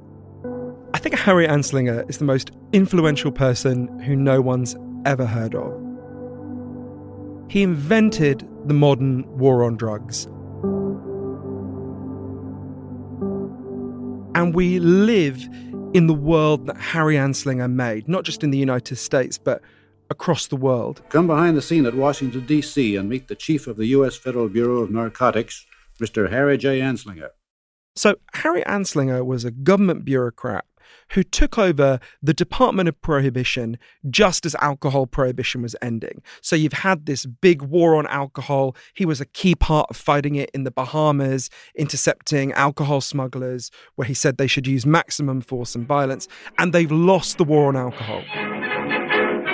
I 0.93 0.99
think 0.99 1.15
Harry 1.15 1.47
Anslinger 1.47 2.09
is 2.09 2.19
the 2.19 2.25
most 2.25 2.51
influential 2.71 3.31
person 3.31 3.99
who 3.99 4.15
no 4.15 4.41
one's 4.41 4.75
ever 5.05 5.25
heard 5.25 5.55
of. 5.55 5.86
He 7.49 7.63
invented 7.63 8.47
the 8.65 8.73
modern 8.73 9.25
war 9.37 9.63
on 9.63 9.77
drugs. 9.77 10.25
And 14.35 14.53
we 14.53 14.79
live 14.79 15.47
in 15.93 16.07
the 16.07 16.13
world 16.13 16.67
that 16.67 16.77
Harry 16.77 17.15
Anslinger 17.15 17.71
made, 17.71 18.07
not 18.07 18.23
just 18.23 18.43
in 18.43 18.51
the 18.51 18.57
United 18.57 18.97
States, 18.97 19.37
but 19.37 19.61
across 20.09 20.47
the 20.47 20.55
world. 20.55 21.01
Come 21.09 21.27
behind 21.27 21.57
the 21.57 21.61
scene 21.61 21.85
at 21.85 21.95
Washington, 21.95 22.45
D.C., 22.45 22.95
and 22.95 23.09
meet 23.09 23.27
the 23.27 23.35
chief 23.35 23.67
of 23.67 23.77
the 23.77 23.87
U.S. 23.87 24.15
Federal 24.15 24.49
Bureau 24.49 24.79
of 24.79 24.91
Narcotics, 24.91 25.65
Mr. 25.99 26.29
Harry 26.29 26.57
J. 26.57 26.79
Anslinger. 26.79 27.29
So, 27.95 28.15
Harry 28.33 28.61
Anslinger 28.63 29.25
was 29.25 29.43
a 29.43 29.51
government 29.51 30.05
bureaucrat 30.05 30.65
who 31.11 31.23
took 31.23 31.57
over 31.57 31.99
the 32.21 32.33
Department 32.33 32.89
of 32.89 33.01
Prohibition 33.01 33.77
just 34.09 34.45
as 34.45 34.55
alcohol 34.55 35.07
prohibition 35.07 35.61
was 35.61 35.75
ending. 35.81 36.21
So 36.41 36.55
you've 36.55 36.73
had 36.73 37.05
this 37.05 37.25
big 37.25 37.61
war 37.61 37.95
on 37.95 38.07
alcohol. 38.07 38.75
He 38.93 39.05
was 39.05 39.21
a 39.21 39.25
key 39.25 39.55
part 39.55 39.89
of 39.89 39.97
fighting 39.97 40.35
it 40.35 40.49
in 40.53 40.63
the 40.63 40.71
Bahamas, 40.71 41.49
intercepting 41.75 42.51
alcohol 42.53 43.01
smugglers, 43.01 43.71
where 43.95 44.07
he 44.07 44.13
said 44.13 44.37
they 44.37 44.47
should 44.47 44.67
use 44.67 44.85
maximum 44.85 45.41
force 45.41 45.75
and 45.75 45.87
violence. 45.87 46.27
And 46.57 46.73
they've 46.73 46.91
lost 46.91 47.37
the 47.37 47.43
war 47.43 47.67
on 47.67 47.75
alcohol. 47.75 48.23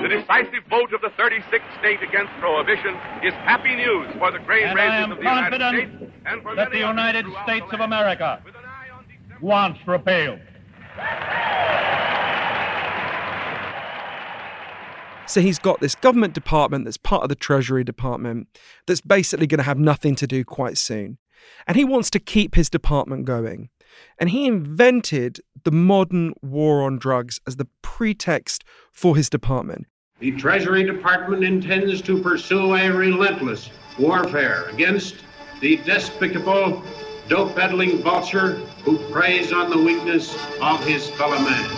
The 0.03 0.09
decisive 0.09 0.65
vote 0.69 0.93
of 0.93 0.99
the 1.01 1.11
36th 1.17 1.79
state 1.79 2.03
against 2.03 2.33
prohibition 2.39 2.93
is 3.23 3.33
happy 3.45 3.75
news 3.75 4.13
for 4.19 4.31
the 4.31 4.39
grain 4.39 4.65
and 4.65 4.75
raisers 4.75 4.91
I 4.91 4.97
am 4.97 5.11
of 5.11 5.17
the 5.17 5.23
United 5.23 5.61
States 5.69 6.13
and 6.25 6.41
for 6.41 6.55
that 6.55 6.71
the 6.71 6.79
United 6.79 7.25
States 7.43 7.65
of. 7.71 7.79
America 7.79 8.43
wants 9.41 9.79
repeal. 9.87 10.39
So 15.25 15.41
he's 15.41 15.57
got 15.57 15.79
this 15.79 15.95
government 15.95 16.33
department 16.33 16.85
that's 16.85 16.97
part 16.97 17.23
of 17.23 17.29
the 17.29 17.35
Treasury 17.35 17.83
Department 17.83 18.47
that's 18.85 19.01
basically 19.01 19.47
going 19.47 19.57
to 19.57 19.63
have 19.63 19.79
nothing 19.79 20.15
to 20.15 20.27
do 20.27 20.43
quite 20.43 20.77
soon. 20.77 21.17
And 21.65 21.75
he 21.75 21.83
wants 21.83 22.09
to 22.11 22.19
keep 22.19 22.55
his 22.55 22.69
department 22.69 23.25
going. 23.25 23.69
And 24.19 24.29
he 24.29 24.45
invented 24.45 25.39
the 25.63 25.71
modern 25.71 26.33
war 26.41 26.83
on 26.83 26.99
drugs 26.99 27.39
as 27.47 27.55
the 27.55 27.67
pretext 27.81 28.63
for 28.91 29.15
his 29.15 29.29
department. 29.29 29.87
The 30.19 30.31
Treasury 30.31 30.83
Department 30.83 31.43
intends 31.43 32.01
to 32.03 32.21
pursue 32.21 32.75
a 32.75 32.89
relentless 32.89 33.69
warfare 33.97 34.69
against 34.69 35.15
the 35.61 35.77
despicable, 35.77 36.83
dope 37.27 37.55
peddling 37.55 38.01
vulture 38.01 38.55
who 38.83 38.97
preys 39.11 39.51
on 39.51 39.69
the 39.69 39.77
weakness 39.77 40.35
of 40.61 40.83
his 40.85 41.09
fellow 41.11 41.39
man. 41.39 41.69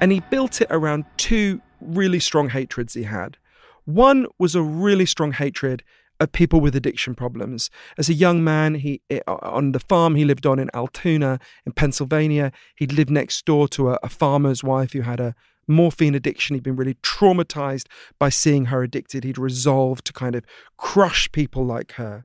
And 0.00 0.12
he 0.12 0.20
built 0.20 0.60
it 0.60 0.68
around 0.70 1.04
two 1.16 1.60
really 1.80 2.20
strong 2.20 2.50
hatreds 2.50 2.94
he 2.94 3.04
had. 3.04 3.36
One 3.84 4.26
was 4.38 4.54
a 4.54 4.62
really 4.62 5.06
strong 5.06 5.32
hatred 5.32 5.82
of 6.20 6.32
people 6.32 6.60
with 6.60 6.74
addiction 6.74 7.14
problems. 7.14 7.70
As 7.98 8.08
a 8.08 8.14
young 8.14 8.42
man, 8.42 8.74
he 8.74 9.00
eh, 9.10 9.20
on 9.26 9.72
the 9.72 9.80
farm 9.80 10.14
he 10.14 10.24
lived 10.24 10.46
on 10.46 10.58
in 10.58 10.70
Altoona 10.74 11.38
in 11.66 11.72
Pennsylvania, 11.72 12.52
he'd 12.76 12.92
lived 12.92 13.10
next 13.10 13.44
door 13.44 13.68
to 13.68 13.90
a, 13.90 13.98
a 14.02 14.08
farmer's 14.08 14.64
wife 14.64 14.92
who 14.92 15.02
had 15.02 15.20
a 15.20 15.34
morphine 15.68 16.14
addiction. 16.14 16.54
He'd 16.54 16.62
been 16.62 16.76
really 16.76 16.94
traumatized 16.94 17.86
by 18.18 18.28
seeing 18.28 18.66
her 18.66 18.82
addicted. 18.82 19.24
He'd 19.24 19.38
resolved 19.38 20.04
to 20.06 20.12
kind 20.12 20.34
of 20.34 20.44
crush 20.76 21.30
people 21.32 21.64
like 21.64 21.92
her. 21.92 22.24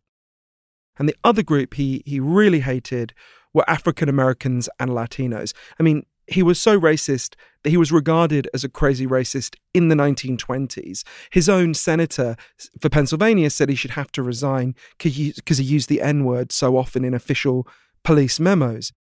And 0.98 1.08
the 1.08 1.16
other 1.24 1.44
group 1.44 1.76
he, 1.76 2.04
he 2.06 2.20
really 2.20 2.60
hated 2.60 3.14
were 3.54 3.70
African 3.70 4.10
Americans 4.10 4.70
and 4.80 4.92
Latinos. 4.92 5.54
I 5.80 5.84
mean, 5.84 6.06
he 6.28 6.44
was 6.44 6.62
so 6.62 6.80
racist 6.80 7.36
that 7.64 7.72
he 7.72 7.78
was 7.78 7.92
regarded 7.92 8.48
as 8.54 8.64
a 8.64 8.70
crazy 8.70 9.06
racist 9.06 9.56
in 9.74 9.90
the 9.90 9.96
1920s. 9.96 11.04
His 11.30 11.50
own 11.50 11.74
senator 11.74 12.36
for 12.80 12.90
Pennsylvania 12.90 13.50
said 13.50 13.70
he 13.70 13.76
should 13.76 13.92
have 13.92 14.12
to 14.14 14.24
resign 14.24 14.76
because 14.98 15.58
he 15.58 15.64
used 15.64 15.90
the 15.90 16.02
N 16.02 16.24
word 16.24 16.52
so 16.52 16.78
often 16.78 17.04
in 17.04 17.14
official 17.14 17.68
police 18.04 18.40
memos. 18.40 18.92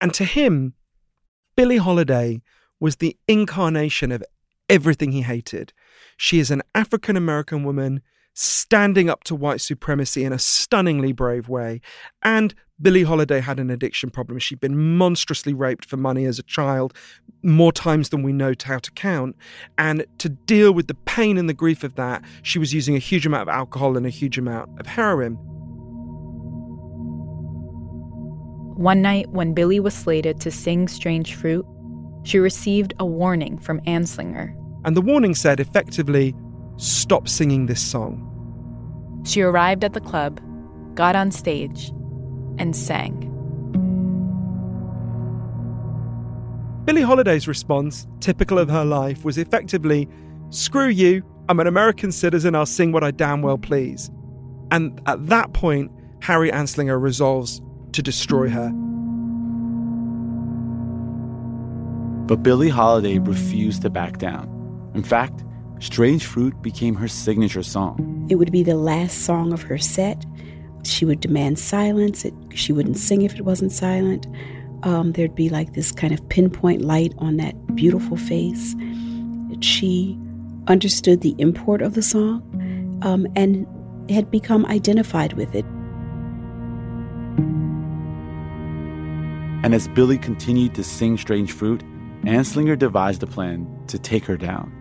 And 0.00 0.14
to 0.14 0.24
him, 0.24 0.74
Billie 1.56 1.76
Holiday 1.76 2.40
was 2.80 2.96
the 2.96 3.16
incarnation 3.28 4.10
of 4.10 4.24
everything 4.68 5.12
he 5.12 5.22
hated. 5.22 5.72
She 6.16 6.38
is 6.38 6.50
an 6.50 6.62
African 6.74 7.16
American 7.16 7.64
woman 7.64 8.02
standing 8.34 9.10
up 9.10 9.24
to 9.24 9.34
white 9.34 9.60
supremacy 9.60 10.24
in 10.24 10.32
a 10.32 10.38
stunningly 10.38 11.12
brave 11.12 11.48
way. 11.48 11.80
And 12.22 12.54
Billie 12.80 13.02
Holiday 13.02 13.40
had 13.40 13.60
an 13.60 13.70
addiction 13.70 14.08
problem. 14.10 14.38
She'd 14.38 14.60
been 14.60 14.96
monstrously 14.96 15.52
raped 15.52 15.84
for 15.84 15.96
money 15.96 16.24
as 16.24 16.38
a 16.38 16.42
child, 16.44 16.94
more 17.42 17.72
times 17.72 18.08
than 18.08 18.22
we 18.22 18.32
know 18.32 18.54
how 18.64 18.78
to 18.78 18.90
count. 18.92 19.36
And 19.76 20.06
to 20.18 20.30
deal 20.30 20.72
with 20.72 20.86
the 20.86 20.94
pain 20.94 21.36
and 21.36 21.48
the 21.48 21.54
grief 21.54 21.84
of 21.84 21.96
that, 21.96 22.24
she 22.42 22.58
was 22.58 22.72
using 22.72 22.96
a 22.96 23.00
huge 23.00 23.26
amount 23.26 23.42
of 23.42 23.54
alcohol 23.54 23.96
and 23.96 24.06
a 24.06 24.10
huge 24.10 24.38
amount 24.38 24.80
of 24.80 24.86
heroin. 24.86 25.34
One 28.76 29.02
night, 29.02 29.28
when 29.30 29.52
Billie 29.52 29.80
was 29.80 29.92
slated 29.92 30.40
to 30.40 30.50
sing 30.50 30.88
Strange 30.88 31.34
Fruit, 31.34 31.66
she 32.22 32.38
received 32.38 32.94
a 32.98 33.06
warning 33.06 33.58
from 33.58 33.80
Anslinger. 33.82 34.54
And 34.84 34.96
the 34.96 35.00
warning 35.00 35.34
said 35.34 35.60
effectively, 35.60 36.34
stop 36.76 37.28
singing 37.28 37.66
this 37.66 37.82
song. 37.82 38.26
She 39.24 39.42
arrived 39.42 39.84
at 39.84 39.92
the 39.92 40.00
club, 40.00 40.40
got 40.94 41.16
on 41.16 41.30
stage, 41.30 41.90
and 42.58 42.74
sang. 42.74 43.26
Billie 46.84 47.02
Holiday's 47.02 47.46
response, 47.46 48.06
typical 48.20 48.58
of 48.58 48.68
her 48.68 48.84
life, 48.84 49.24
was 49.24 49.38
effectively 49.38 50.08
screw 50.48 50.88
you, 50.88 51.22
I'm 51.48 51.60
an 51.60 51.66
American 51.66 52.10
citizen, 52.10 52.54
I'll 52.54 52.66
sing 52.66 52.92
what 52.92 53.04
I 53.04 53.10
damn 53.10 53.42
well 53.42 53.58
please. 53.58 54.10
And 54.70 55.00
at 55.06 55.26
that 55.26 55.52
point, 55.52 55.92
Harry 56.22 56.50
Anslinger 56.50 57.00
resolves 57.00 57.60
to 57.92 58.02
destroy 58.02 58.48
her. 58.48 58.72
But 62.30 62.44
Billie 62.44 62.68
Holiday 62.68 63.18
refused 63.18 63.82
to 63.82 63.90
back 63.90 64.18
down. 64.18 64.46
In 64.94 65.02
fact, 65.02 65.42
Strange 65.80 66.24
Fruit 66.24 66.62
became 66.62 66.94
her 66.94 67.08
signature 67.08 67.64
song. 67.64 68.28
It 68.30 68.36
would 68.36 68.52
be 68.52 68.62
the 68.62 68.76
last 68.76 69.24
song 69.24 69.52
of 69.52 69.62
her 69.62 69.78
set. 69.78 70.24
She 70.84 71.04
would 71.04 71.18
demand 71.18 71.58
silence. 71.58 72.24
It, 72.24 72.32
she 72.54 72.72
wouldn't 72.72 72.98
sing 72.98 73.22
if 73.22 73.34
it 73.34 73.40
wasn't 73.44 73.72
silent. 73.72 74.28
Um, 74.84 75.10
there'd 75.10 75.34
be 75.34 75.48
like 75.48 75.74
this 75.74 75.90
kind 75.90 76.14
of 76.14 76.28
pinpoint 76.28 76.82
light 76.82 77.12
on 77.18 77.36
that 77.38 77.74
beautiful 77.74 78.16
face. 78.16 78.76
She 79.58 80.16
understood 80.68 81.22
the 81.22 81.34
import 81.38 81.82
of 81.82 81.94
the 81.94 82.02
song 82.02 82.44
um, 83.02 83.26
and 83.34 83.66
had 84.08 84.30
become 84.30 84.64
identified 84.66 85.32
with 85.32 85.52
it. 85.52 85.64
And 89.64 89.74
as 89.74 89.88
Billie 89.88 90.16
continued 90.16 90.76
to 90.76 90.84
sing 90.84 91.18
Strange 91.18 91.50
Fruit, 91.50 91.82
Anslinger 92.24 92.78
devised 92.78 93.22
a 93.22 93.26
plan 93.26 93.66
to 93.86 93.98
take 93.98 94.24
her 94.26 94.36
down. 94.36 94.72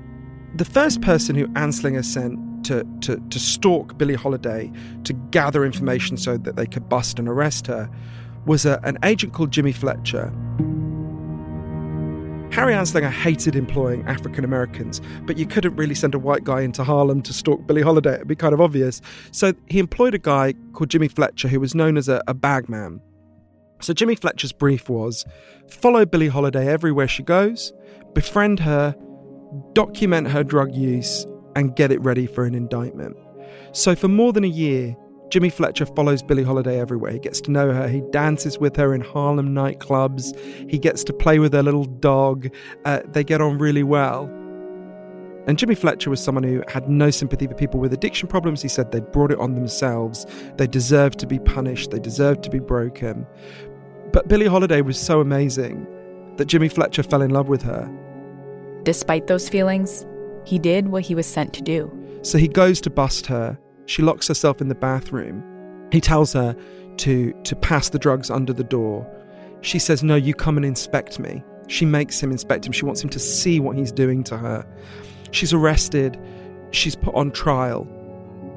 The 0.55 0.65
first 0.65 1.01
person 1.01 1.35
who 1.35 1.47
Anslinger 1.49 2.03
sent 2.03 2.65
to, 2.65 2.85
to, 3.01 3.17
to 3.29 3.39
stalk 3.39 3.97
Billie 3.97 4.15
Holiday 4.15 4.71
to 5.05 5.13
gather 5.13 5.65
information 5.65 6.17
so 6.17 6.37
that 6.37 6.55
they 6.55 6.65
could 6.65 6.89
bust 6.89 7.19
and 7.19 7.29
arrest 7.29 7.67
her 7.67 7.89
was 8.45 8.65
a, 8.65 8.79
an 8.83 8.97
agent 9.03 9.33
called 9.33 9.51
Jimmy 9.51 9.71
Fletcher. 9.71 10.33
Harry 12.51 12.73
Anslinger 12.73 13.11
hated 13.11 13.55
employing 13.55 14.03
African 14.07 14.43
Americans, 14.43 15.01
but 15.25 15.37
you 15.37 15.45
couldn't 15.45 15.75
really 15.75 15.93
send 15.93 16.15
a 16.15 16.19
white 16.19 16.43
guy 16.43 16.61
into 16.61 16.83
Harlem 16.83 17.21
to 17.21 17.31
stalk 17.31 17.65
Billie 17.67 17.83
Holiday. 17.83 18.15
It'd 18.15 18.27
be 18.27 18.35
kind 18.35 18.53
of 18.53 18.59
obvious. 18.59 19.01
So 19.31 19.53
he 19.67 19.77
employed 19.77 20.15
a 20.15 20.19
guy 20.19 20.55
called 20.73 20.89
Jimmy 20.89 21.07
Fletcher, 21.07 21.47
who 21.47 21.59
was 21.59 21.75
known 21.75 21.95
as 21.95 22.09
a, 22.09 22.23
a 22.27 22.33
bagman. 22.33 23.01
So 23.81 23.93
Jimmy 23.93 24.15
Fletcher's 24.15 24.51
brief 24.51 24.89
was 24.89 25.25
follow 25.69 26.05
Billie 26.05 26.27
Holiday 26.27 26.67
everywhere 26.67 27.07
she 27.07 27.23
goes, 27.23 27.73
befriend 28.13 28.59
her, 28.59 28.95
document 29.73 30.27
her 30.29 30.43
drug 30.43 30.75
use, 30.75 31.25
and 31.55 31.75
get 31.75 31.91
it 31.91 32.01
ready 32.01 32.27
for 32.27 32.45
an 32.45 32.55
indictment. 32.55 33.15
So 33.71 33.95
for 33.95 34.07
more 34.07 34.33
than 34.33 34.43
a 34.43 34.47
year, 34.47 34.95
Jimmy 35.29 35.49
Fletcher 35.49 35.85
follows 35.85 36.23
Billie 36.23 36.43
Holiday 36.43 36.79
everywhere. 36.79 37.11
He 37.11 37.19
gets 37.19 37.39
to 37.41 37.51
know 37.51 37.71
her. 37.71 37.87
He 37.87 38.01
dances 38.11 38.57
with 38.57 38.75
her 38.77 38.95
in 38.95 39.01
Harlem 39.01 39.49
nightclubs. 39.49 40.35
He 40.69 40.79
gets 40.79 41.03
to 41.05 41.13
play 41.13 41.37
with 41.39 41.53
her 41.53 41.61
little 41.61 41.85
dog. 41.85 42.49
Uh, 42.85 43.01
they 43.05 43.23
get 43.23 43.39
on 43.39 43.59
really 43.59 43.83
well. 43.83 44.25
And 45.47 45.57
Jimmy 45.57 45.75
Fletcher 45.75 46.09
was 46.09 46.23
someone 46.23 46.43
who 46.43 46.63
had 46.67 46.89
no 46.89 47.09
sympathy 47.09 47.47
for 47.47 47.55
people 47.55 47.79
with 47.79 47.93
addiction 47.93 48.27
problems. 48.27 48.61
He 48.61 48.67
said 48.67 48.91
they 48.91 48.99
brought 48.99 49.31
it 49.31 49.39
on 49.39 49.55
themselves. 49.55 50.25
They 50.57 50.67
deserved 50.67 51.17
to 51.19 51.27
be 51.27 51.39
punished. 51.39 51.91
They 51.91 51.99
deserved 51.99 52.43
to 52.43 52.49
be 52.49 52.59
broken. 52.59 53.25
But 54.11 54.27
Billie 54.27 54.47
Holiday 54.47 54.81
was 54.81 54.99
so 54.99 55.19
amazing 55.19 55.85
that 56.37 56.45
Jimmy 56.45 56.69
Fletcher 56.69 57.03
fell 57.03 57.21
in 57.21 57.31
love 57.31 57.47
with 57.47 57.61
her. 57.61 57.89
Despite 58.83 59.27
those 59.27 59.49
feelings, 59.49 60.05
he 60.45 60.57
did 60.57 60.87
what 60.87 61.03
he 61.03 61.13
was 61.13 61.27
sent 61.27 61.53
to 61.53 61.61
do. 61.61 61.91
So 62.21 62.37
he 62.37 62.47
goes 62.47 62.81
to 62.81 62.89
bust 62.89 63.25
her. 63.27 63.57
She 63.85 64.01
locks 64.01 64.27
herself 64.27 64.61
in 64.61 64.67
the 64.67 64.75
bathroom. 64.75 65.43
He 65.91 66.01
tells 66.01 66.33
her 66.33 66.55
to, 66.97 67.33
to 67.43 67.55
pass 67.55 67.89
the 67.89 67.99
drugs 67.99 68.29
under 68.29 68.53
the 68.53 68.63
door. 68.63 69.07
She 69.61 69.79
says, 69.79 70.03
No, 70.03 70.15
you 70.15 70.33
come 70.33 70.57
and 70.57 70.65
inspect 70.65 71.19
me. 71.19 71.43
She 71.67 71.85
makes 71.85 72.21
him 72.21 72.31
inspect 72.31 72.65
him. 72.65 72.71
She 72.71 72.85
wants 72.85 73.03
him 73.03 73.09
to 73.09 73.19
see 73.19 73.59
what 73.59 73.77
he's 73.77 73.91
doing 73.91 74.23
to 74.25 74.37
her. 74.37 74.65
She's 75.31 75.53
arrested. 75.53 76.19
She's 76.71 76.95
put 76.95 77.13
on 77.15 77.31
trial. 77.31 77.87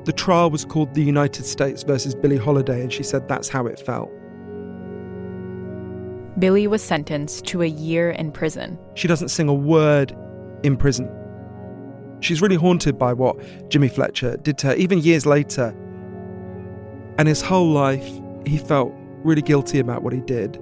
The 0.04 0.12
trial 0.12 0.50
was 0.50 0.64
called 0.64 0.94
the 0.94 1.02
United 1.02 1.44
States 1.44 1.82
versus 1.82 2.14
Billie 2.14 2.36
Holiday, 2.36 2.80
and 2.80 2.92
she 2.92 3.02
said 3.02 3.28
that's 3.28 3.48
how 3.48 3.66
it 3.66 3.78
felt. 3.78 4.10
Billie 6.38 6.66
was 6.66 6.83
sentenced 6.83 7.47
to 7.47 7.62
a 7.62 7.66
year 7.66 8.11
in 8.11 8.33
prison. 8.33 8.79
She 8.95 9.07
doesn't 9.07 9.29
sing 9.29 9.49
a 9.49 9.55
word 9.55 10.16
in 10.62 10.77
prison. 10.77 11.11
She's 12.21 12.40
really 12.40 12.57
haunted 12.57 12.99
by 12.99 13.12
what 13.12 13.37
Jimmy 13.68 13.88
Fletcher 13.88 14.37
did 14.38 14.57
to 14.59 14.68
her, 14.68 14.75
even 14.75 14.99
years 14.99 15.27
later. 15.27 15.75
And 17.18 17.29
his 17.29 17.42
whole 17.42 17.71
life, 17.71 18.09
he 18.47 18.59
felt 18.59 18.92
really 19.25 19.42
guilty 19.42 19.79
about 19.79 20.03
what 20.03 20.12
he 20.12 20.21
did. 20.21 20.53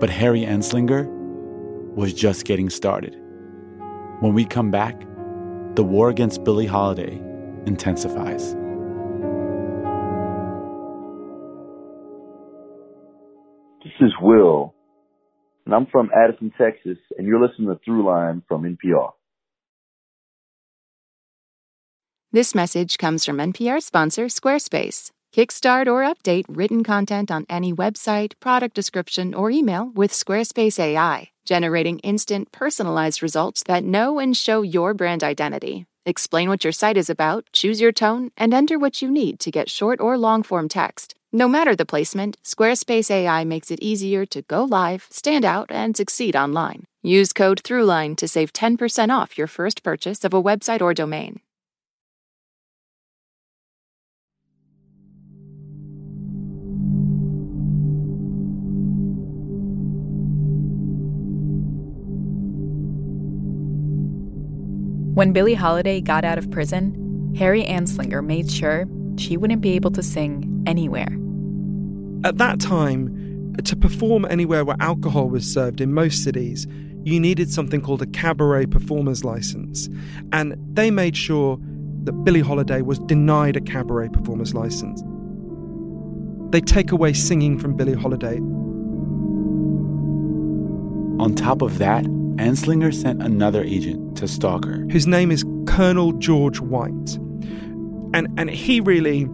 But 0.00 0.10
Harry 0.10 0.42
Anslinger 0.42 1.06
was 1.94 2.14
just 2.14 2.44
getting 2.44 2.70
started. 2.70 3.16
When 4.20 4.32
we 4.32 4.44
come 4.44 4.70
back, 4.70 4.98
the 5.74 5.84
war 5.84 6.08
against 6.08 6.42
Billie 6.44 6.66
Holiday 6.66 7.20
intensifies. 7.66 8.54
Is 14.00 14.12
Will, 14.20 14.74
and 15.64 15.74
I'm 15.74 15.86
from 15.86 16.10
Addison, 16.14 16.52
Texas, 16.58 16.98
and 17.18 17.26
you're 17.26 17.40
listening 17.40 17.68
to 17.68 17.80
Throughline 17.88 18.42
from 18.48 18.62
NPR. 18.62 19.10
This 22.32 22.54
message 22.54 22.98
comes 22.98 23.24
from 23.24 23.38
NPR 23.38 23.82
sponsor 23.82 24.26
Squarespace. 24.26 25.10
Kickstart 25.34 25.86
or 25.86 26.02
update 26.02 26.44
written 26.48 26.82
content 26.82 27.30
on 27.30 27.44
any 27.48 27.72
website, 27.72 28.32
product 28.40 28.74
description, 28.74 29.34
or 29.34 29.50
email 29.50 29.90
with 29.94 30.12
Squarespace 30.12 30.78
AI, 30.78 31.28
generating 31.44 31.98
instant 31.98 32.52
personalized 32.52 33.22
results 33.22 33.62
that 33.64 33.84
know 33.84 34.18
and 34.18 34.36
show 34.36 34.62
your 34.62 34.94
brand 34.94 35.22
identity. 35.22 35.86
Explain 36.06 36.48
what 36.48 36.64
your 36.64 36.72
site 36.72 36.96
is 36.96 37.10
about, 37.10 37.44
choose 37.52 37.80
your 37.80 37.92
tone, 37.92 38.30
and 38.36 38.54
enter 38.54 38.78
what 38.78 39.02
you 39.02 39.10
need 39.10 39.40
to 39.40 39.50
get 39.50 39.68
short 39.68 40.00
or 40.00 40.16
long 40.16 40.42
form 40.42 40.68
text. 40.68 41.14
No 41.36 41.48
matter 41.48 41.76
the 41.76 41.84
placement, 41.84 42.38
Squarespace 42.42 43.10
AI 43.10 43.44
makes 43.44 43.70
it 43.70 43.78
easier 43.82 44.24
to 44.24 44.40
go 44.40 44.64
live, 44.64 45.06
stand 45.10 45.44
out, 45.44 45.70
and 45.70 45.94
succeed 45.94 46.34
online. 46.34 46.84
Use 47.02 47.34
code 47.34 47.60
THROUGHLINE 47.62 48.16
to 48.16 48.26
save 48.26 48.54
10% 48.54 49.10
off 49.10 49.36
your 49.36 49.46
first 49.46 49.82
purchase 49.82 50.24
of 50.24 50.32
a 50.32 50.42
website 50.42 50.80
or 50.80 50.94
domain. 50.94 51.40
When 65.14 65.34
Billie 65.34 65.52
Holiday 65.52 66.00
got 66.00 66.24
out 66.24 66.38
of 66.38 66.50
prison, 66.50 67.34
Harry 67.36 67.62
Anslinger 67.62 68.24
made 68.24 68.50
sure 68.50 68.86
she 69.18 69.36
wouldn't 69.36 69.60
be 69.60 69.72
able 69.72 69.90
to 69.90 70.02
sing 70.02 70.64
anywhere. 70.66 71.25
At 72.24 72.38
that 72.38 72.60
time, 72.60 73.54
to 73.64 73.76
perform 73.76 74.26
anywhere 74.28 74.64
where 74.64 74.76
alcohol 74.80 75.28
was 75.28 75.50
served 75.50 75.80
in 75.80 75.92
most 75.92 76.22
cities, 76.24 76.66
you 77.04 77.20
needed 77.20 77.50
something 77.50 77.80
called 77.80 78.02
a 78.02 78.06
cabaret 78.06 78.66
performer's 78.66 79.24
license. 79.24 79.88
And 80.32 80.56
they 80.72 80.90
made 80.90 81.16
sure 81.16 81.58
that 82.04 82.12
Billie 82.24 82.40
Holiday 82.40 82.82
was 82.82 82.98
denied 83.00 83.56
a 83.56 83.60
cabaret 83.60 84.08
performer's 84.08 84.54
license. 84.54 85.02
they 86.50 86.60
take 86.60 86.92
away 86.92 87.12
singing 87.12 87.58
from 87.58 87.76
Billie 87.76 87.94
Holiday. 87.94 88.38
On 91.18 91.34
top 91.34 91.62
of 91.62 91.78
that, 91.78 92.04
Anslinger 92.04 92.94
sent 92.94 93.22
another 93.22 93.62
agent 93.62 94.16
to 94.18 94.28
stalk 94.28 94.64
her. 94.64 94.86
Whose 94.90 95.06
name 95.06 95.30
is 95.30 95.44
Colonel 95.66 96.12
George 96.12 96.60
White. 96.60 97.18
And, 98.14 98.28
and 98.38 98.48
he 98.50 98.80
really 98.80 99.26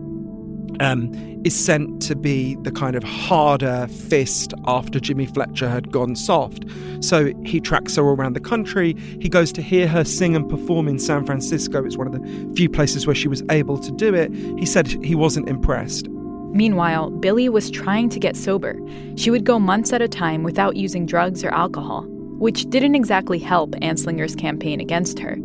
um, 0.81 1.13
is 1.45 1.55
sent 1.55 2.01
to 2.03 2.15
be 2.15 2.57
the 2.63 2.71
kind 2.71 2.95
of 2.95 3.03
harder 3.03 3.87
fist 3.89 4.55
after 4.67 5.01
Jimmy 5.01 5.27
Fletcher 5.27 5.69
had 5.69 5.91
gone 5.91 6.15
soft. 6.15 6.65
So 7.01 7.33
he 7.45 7.61
tracks 7.61 7.97
her 7.97 8.03
around 8.03 8.35
the 8.35 8.41
country. 8.41 8.95
He 9.21 9.29
goes 9.29 9.53
to 9.53 9.63
hear 9.63 9.89
her 9.89 10.05
sing 10.05 10.37
and 10.37 10.49
perform 10.49 10.89
in 10.89 10.99
San 10.99 11.27
Francisco. 11.27 11.85
It's 11.85 11.97
one 11.97 12.07
of 12.07 12.13
the 12.13 12.55
few 12.55 12.69
places 12.69 13.07
where 13.07 13.15
she 13.15 13.29
was 13.29 13.43
able 13.51 13.79
to 13.79 13.91
do 13.93 14.15
it. 14.15 14.33
He 14.59 14.67
said 14.67 14.87
he 14.89 15.15
wasn't 15.15 15.49
impressed. 15.49 16.09
Meanwhile, 16.53 17.11
Billie 17.11 17.49
was 17.49 17.71
trying 17.71 18.11
to 18.11 18.21
get 18.21 18.37
sober. 18.37 18.79
She 19.17 19.31
would 19.31 19.45
go 19.45 19.59
months 19.59 19.93
at 19.93 20.03
a 20.03 20.09
time 20.09 20.43
without 20.43 20.77
using 20.77 21.07
drugs 21.07 21.43
or 21.43 21.49
alcohol, 21.49 22.03
which 22.39 22.69
didn't 22.69 22.95
exactly 22.95 23.39
help 23.39 23.71
Anslinger's 23.77 24.37
campaign 24.37 24.79
against 24.79 25.19
her. 25.19 25.39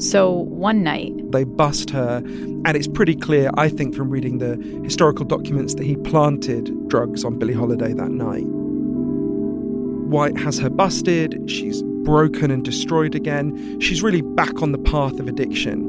So 0.00 0.30
one 0.30 0.82
night, 0.82 1.12
they 1.30 1.44
bust 1.44 1.90
her, 1.90 2.22
and 2.24 2.74
it's 2.74 2.88
pretty 2.88 3.14
clear, 3.14 3.50
I 3.58 3.68
think, 3.68 3.94
from 3.94 4.08
reading 4.08 4.38
the 4.38 4.56
historical 4.82 5.26
documents 5.26 5.74
that 5.74 5.84
he 5.84 5.94
planted 5.96 6.88
drugs 6.88 7.22
on 7.22 7.38
Billie 7.38 7.52
Holiday 7.52 7.92
that 7.92 8.10
night. 8.10 8.46
White 10.08 10.38
has 10.38 10.58
her 10.58 10.70
busted, 10.70 11.50
she's 11.50 11.82
broken 11.82 12.50
and 12.50 12.64
destroyed 12.64 13.14
again. 13.14 13.78
She's 13.78 14.02
really 14.02 14.22
back 14.22 14.62
on 14.62 14.72
the 14.72 14.78
path 14.78 15.20
of 15.20 15.28
addiction. 15.28 15.84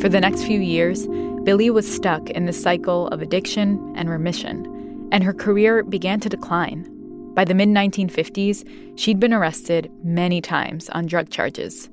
For 0.00 0.10
the 0.10 0.20
next 0.20 0.44
few 0.44 0.60
years, 0.60 1.06
Billie 1.44 1.70
was 1.70 1.90
stuck 1.90 2.28
in 2.28 2.44
the 2.44 2.52
cycle 2.52 3.08
of 3.08 3.22
addiction 3.22 3.94
and 3.96 4.10
remission, 4.10 5.08
and 5.12 5.24
her 5.24 5.32
career 5.32 5.82
began 5.82 6.20
to 6.20 6.28
decline. 6.28 6.99
By 7.34 7.44
the 7.44 7.54
mid 7.54 7.68
1950s, 7.68 8.98
she'd 8.98 9.20
been 9.20 9.32
arrested 9.32 9.90
many 10.02 10.40
times 10.40 10.88
on 10.90 11.06
drug 11.06 11.30
charges. 11.30 11.88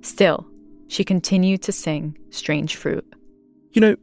Still, 0.00 0.46
she 0.88 1.04
continued 1.04 1.62
to 1.62 1.72
sing 1.72 2.16
Strange 2.30 2.76
Fruit. 2.76 3.04
You 3.72 3.80
know, 3.80 3.96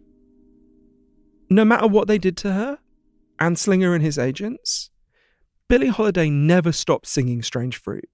no 1.50 1.64
matter 1.64 1.88
what 1.88 2.08
they 2.08 2.18
did 2.18 2.36
to 2.38 2.52
her, 2.52 2.80
Anslinger 3.40 3.94
and 3.94 4.04
his 4.04 4.18
agents, 4.18 4.90
Billie 5.68 5.88
Holiday 5.88 6.30
never 6.30 6.72
stopped 6.72 7.08
singing 7.08 7.42
Strange 7.42 7.78
Fruit. 7.78 8.10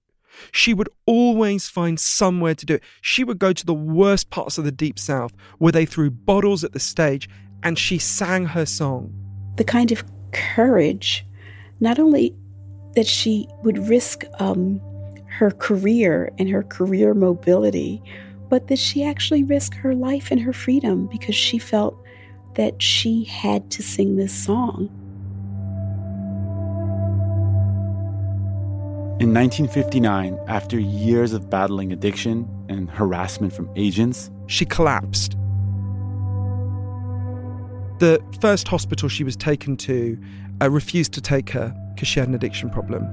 She 0.52 0.72
would 0.72 0.88
always 1.06 1.68
find 1.68 1.98
somewhere 1.98 2.54
to 2.54 2.64
do 2.64 2.74
it. 2.74 2.82
She 3.00 3.24
would 3.24 3.38
go 3.38 3.52
to 3.52 3.66
the 3.66 3.74
worst 3.74 4.30
parts 4.30 4.58
of 4.58 4.64
the 4.64 4.72
Deep 4.72 4.98
South 4.98 5.32
where 5.58 5.72
they 5.72 5.84
threw 5.84 6.10
bottles 6.10 6.62
at 6.64 6.72
the 6.72 6.80
stage 6.80 7.28
and 7.62 7.78
she 7.78 7.98
sang 7.98 8.46
her 8.46 8.64
song. 8.64 9.12
The 9.56 9.64
kind 9.64 9.90
of 9.92 10.04
courage, 10.32 11.26
not 11.80 11.98
only 11.98 12.34
that 12.94 13.06
she 13.06 13.48
would 13.62 13.78
risk 13.88 14.24
um, 14.38 14.80
her 15.26 15.50
career 15.50 16.32
and 16.38 16.48
her 16.50 16.62
career 16.62 17.14
mobility, 17.14 18.02
but 18.48 18.68
that 18.68 18.78
she 18.78 19.04
actually 19.04 19.44
risked 19.44 19.76
her 19.76 19.94
life 19.94 20.30
and 20.30 20.40
her 20.40 20.52
freedom 20.52 21.06
because 21.06 21.34
she 21.34 21.58
felt 21.58 21.96
that 22.54 22.82
she 22.82 23.24
had 23.24 23.70
to 23.70 23.82
sing 23.82 24.16
this 24.16 24.32
song. 24.32 24.90
In 29.20 29.34
1959, 29.34 30.38
after 30.48 30.78
years 30.78 31.34
of 31.34 31.50
battling 31.50 31.92
addiction 31.92 32.48
and 32.70 32.90
harassment 32.90 33.52
from 33.52 33.70
agents, 33.76 34.30
she 34.46 34.64
collapsed. 34.64 35.36
The 37.98 38.18
first 38.40 38.66
hospital 38.66 39.10
she 39.10 39.22
was 39.22 39.36
taken 39.36 39.76
to 39.76 40.18
uh, 40.62 40.70
refused 40.70 41.12
to 41.12 41.20
take 41.20 41.50
her 41.50 41.74
because 42.00 42.08
she 42.08 42.18
had 42.18 42.30
an 42.30 42.34
addiction 42.34 42.70
problem. 42.70 43.06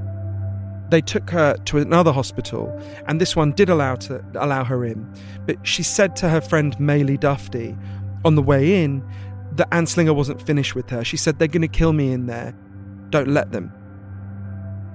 They 0.89 1.01
took 1.01 1.29
her 1.31 1.57
to 1.65 1.77
another 1.79 2.13
hospital, 2.13 2.73
and 3.05 3.19
this 3.19 3.35
one 3.35 3.51
did 3.51 3.67
allow 3.69 3.95
to 3.95 4.23
allow 4.35 4.63
her 4.63 4.85
in. 4.85 5.13
But 5.45 5.57
she 5.67 5.83
said 5.83 6.15
to 6.17 6.29
her 6.29 6.39
friend 6.39 6.73
Maely 6.77 7.19
Dufty 7.19 7.77
on 8.23 8.35
the 8.35 8.41
way 8.41 8.81
in 8.81 9.03
that 9.57 9.69
Anslinger 9.71 10.15
wasn't 10.15 10.41
finished 10.41 10.73
with 10.73 10.89
her. 10.89 11.03
She 11.03 11.17
said, 11.17 11.37
They're 11.37 11.49
going 11.49 11.63
to 11.63 11.67
kill 11.67 11.91
me 11.91 12.13
in 12.13 12.27
there. 12.27 12.55
Don't 13.09 13.27
let 13.27 13.51
them. 13.51 13.73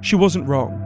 She 0.01 0.17
wasn't 0.17 0.49
wrong. 0.49 0.79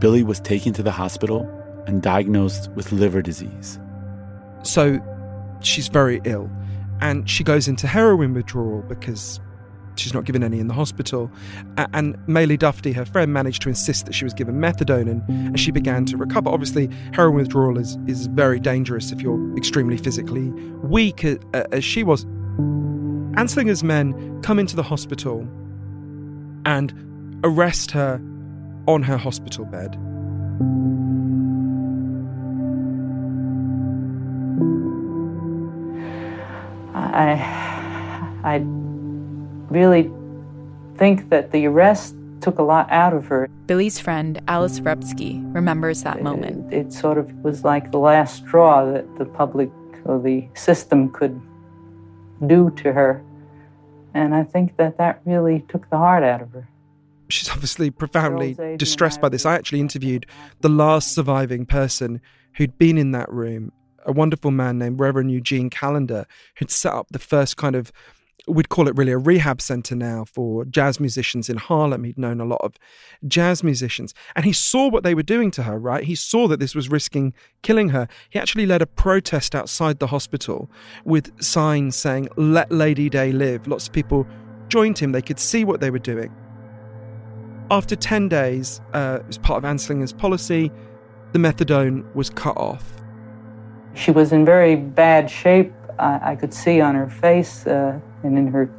Billie 0.00 0.24
was 0.24 0.40
taken 0.40 0.72
to 0.72 0.82
the 0.82 0.90
hospital 0.90 1.48
and 1.86 2.02
diagnosed 2.02 2.68
with 2.72 2.90
liver 2.90 3.22
disease. 3.22 3.78
So 4.64 4.98
she's 5.62 5.86
very 5.86 6.20
ill, 6.24 6.50
and 7.00 7.30
she 7.30 7.44
goes 7.44 7.68
into 7.68 7.86
heroin 7.86 8.34
withdrawal 8.34 8.82
because 8.88 9.38
she's 9.96 10.14
not 10.14 10.24
given 10.24 10.42
any 10.42 10.60
in 10.60 10.68
the 10.68 10.74
hospital. 10.74 11.30
And 11.76 12.16
Maely 12.26 12.58
Dufty, 12.58 12.92
her 12.94 13.04
friend, 13.04 13.32
managed 13.32 13.62
to 13.62 13.68
insist 13.68 14.06
that 14.06 14.14
she 14.14 14.24
was 14.24 14.34
given 14.34 14.56
methadone 14.56 15.10
and, 15.10 15.22
and 15.28 15.60
she 15.60 15.70
began 15.70 16.04
to 16.06 16.16
recover. 16.16 16.50
Obviously, 16.50 16.88
heroin 17.12 17.36
withdrawal 17.36 17.78
is, 17.78 17.96
is 18.06 18.26
very 18.26 18.60
dangerous 18.60 19.12
if 19.12 19.20
you're 19.20 19.56
extremely 19.56 19.96
physically 19.96 20.50
weak, 20.82 21.24
uh, 21.24 21.36
as 21.72 21.84
she 21.84 22.02
was. 22.02 22.24
Anslinger's 23.36 23.82
men 23.82 24.40
come 24.42 24.58
into 24.58 24.76
the 24.76 24.82
hospital 24.82 25.46
and 26.64 27.40
arrest 27.42 27.90
her 27.90 28.20
on 28.86 29.02
her 29.02 29.16
hospital 29.16 29.64
bed. 29.64 29.98
I, 36.94 37.32
I 38.44 38.58
really 39.74 40.10
think 40.96 41.28
that 41.30 41.50
the 41.50 41.66
arrest 41.66 42.14
took 42.40 42.58
a 42.58 42.62
lot 42.62 42.90
out 42.90 43.12
of 43.12 43.26
her. 43.26 43.48
Billie's 43.66 43.98
friend, 43.98 44.40
Alice 44.48 44.78
Vrbsky, 44.78 45.42
remembers 45.54 46.02
that 46.02 46.22
moment. 46.22 46.72
It, 46.72 46.86
it 46.86 46.92
sort 46.92 47.18
of 47.18 47.32
was 47.42 47.64
like 47.64 47.90
the 47.90 47.98
last 47.98 48.44
straw 48.44 48.84
that 48.92 49.18
the 49.18 49.24
public 49.24 49.70
or 50.04 50.20
the 50.20 50.46
system 50.54 51.10
could 51.10 51.40
do 52.46 52.70
to 52.76 52.92
her. 52.92 53.24
And 54.12 54.34
I 54.34 54.44
think 54.44 54.76
that 54.76 54.98
that 54.98 55.20
really 55.24 55.64
took 55.68 55.88
the 55.90 55.96
heart 55.96 56.22
out 56.22 56.42
of 56.42 56.52
her. 56.52 56.68
She's 57.28 57.48
obviously 57.48 57.90
profoundly 57.90 58.54
distressed 58.76 59.20
by 59.20 59.30
this. 59.30 59.46
I 59.46 59.54
actually 59.54 59.80
interviewed 59.80 60.26
the 60.60 60.68
last 60.68 61.14
surviving 61.14 61.64
person 61.64 62.20
who'd 62.56 62.78
been 62.78 62.98
in 62.98 63.12
that 63.12 63.32
room, 63.32 63.72
a 64.04 64.12
wonderful 64.12 64.50
man 64.50 64.78
named 64.78 65.00
Reverend 65.00 65.32
Eugene 65.32 65.70
Callender, 65.70 66.26
who'd 66.56 66.70
set 66.70 66.92
up 66.92 67.08
the 67.10 67.18
first 67.18 67.56
kind 67.56 67.74
of 67.74 67.90
we'd 68.46 68.68
call 68.68 68.88
it 68.88 68.96
really 68.96 69.12
a 69.12 69.18
rehab 69.18 69.60
center 69.60 69.94
now 69.94 70.24
for 70.24 70.64
jazz 70.64 71.00
musicians 71.00 71.48
in 71.48 71.56
Harlem. 71.56 72.04
He'd 72.04 72.18
known 72.18 72.40
a 72.40 72.44
lot 72.44 72.60
of 72.62 72.74
jazz 73.26 73.62
musicians 73.62 74.14
and 74.36 74.44
he 74.44 74.52
saw 74.52 74.88
what 74.88 75.02
they 75.02 75.14
were 75.14 75.22
doing 75.22 75.50
to 75.52 75.62
her, 75.62 75.78
right? 75.78 76.04
He 76.04 76.14
saw 76.14 76.46
that 76.48 76.60
this 76.60 76.74
was 76.74 76.88
risking 76.88 77.32
killing 77.62 77.90
her. 77.90 78.06
He 78.28 78.38
actually 78.38 78.66
led 78.66 78.82
a 78.82 78.86
protest 78.86 79.54
outside 79.54 79.98
the 79.98 80.08
hospital 80.08 80.70
with 81.04 81.42
signs 81.42 81.96
saying, 81.96 82.28
Let 82.36 82.70
Lady 82.70 83.08
Day 83.08 83.32
live. 83.32 83.66
Lots 83.66 83.86
of 83.86 83.92
people 83.92 84.26
joined 84.68 84.98
him, 84.98 85.12
they 85.12 85.22
could 85.22 85.38
see 85.38 85.64
what 85.64 85.80
they 85.80 85.90
were 85.90 85.98
doing. 85.98 86.34
After 87.70 87.96
10 87.96 88.28
days, 88.28 88.80
uh, 88.92 89.20
as 89.28 89.38
part 89.38 89.64
of 89.64 89.70
Anslinger's 89.70 90.12
policy, 90.12 90.70
the 91.32 91.38
methadone 91.38 92.12
was 92.14 92.28
cut 92.28 92.56
off. 92.56 92.84
She 93.94 94.10
was 94.10 94.32
in 94.32 94.44
very 94.44 94.76
bad 94.76 95.30
shape. 95.30 95.72
I, 95.98 96.32
I 96.32 96.36
could 96.36 96.52
see 96.52 96.80
on 96.80 96.94
her 96.94 97.08
face. 97.08 97.66
Uh 97.66 98.00
and 98.24 98.36
in 98.36 98.48
her 98.48 98.70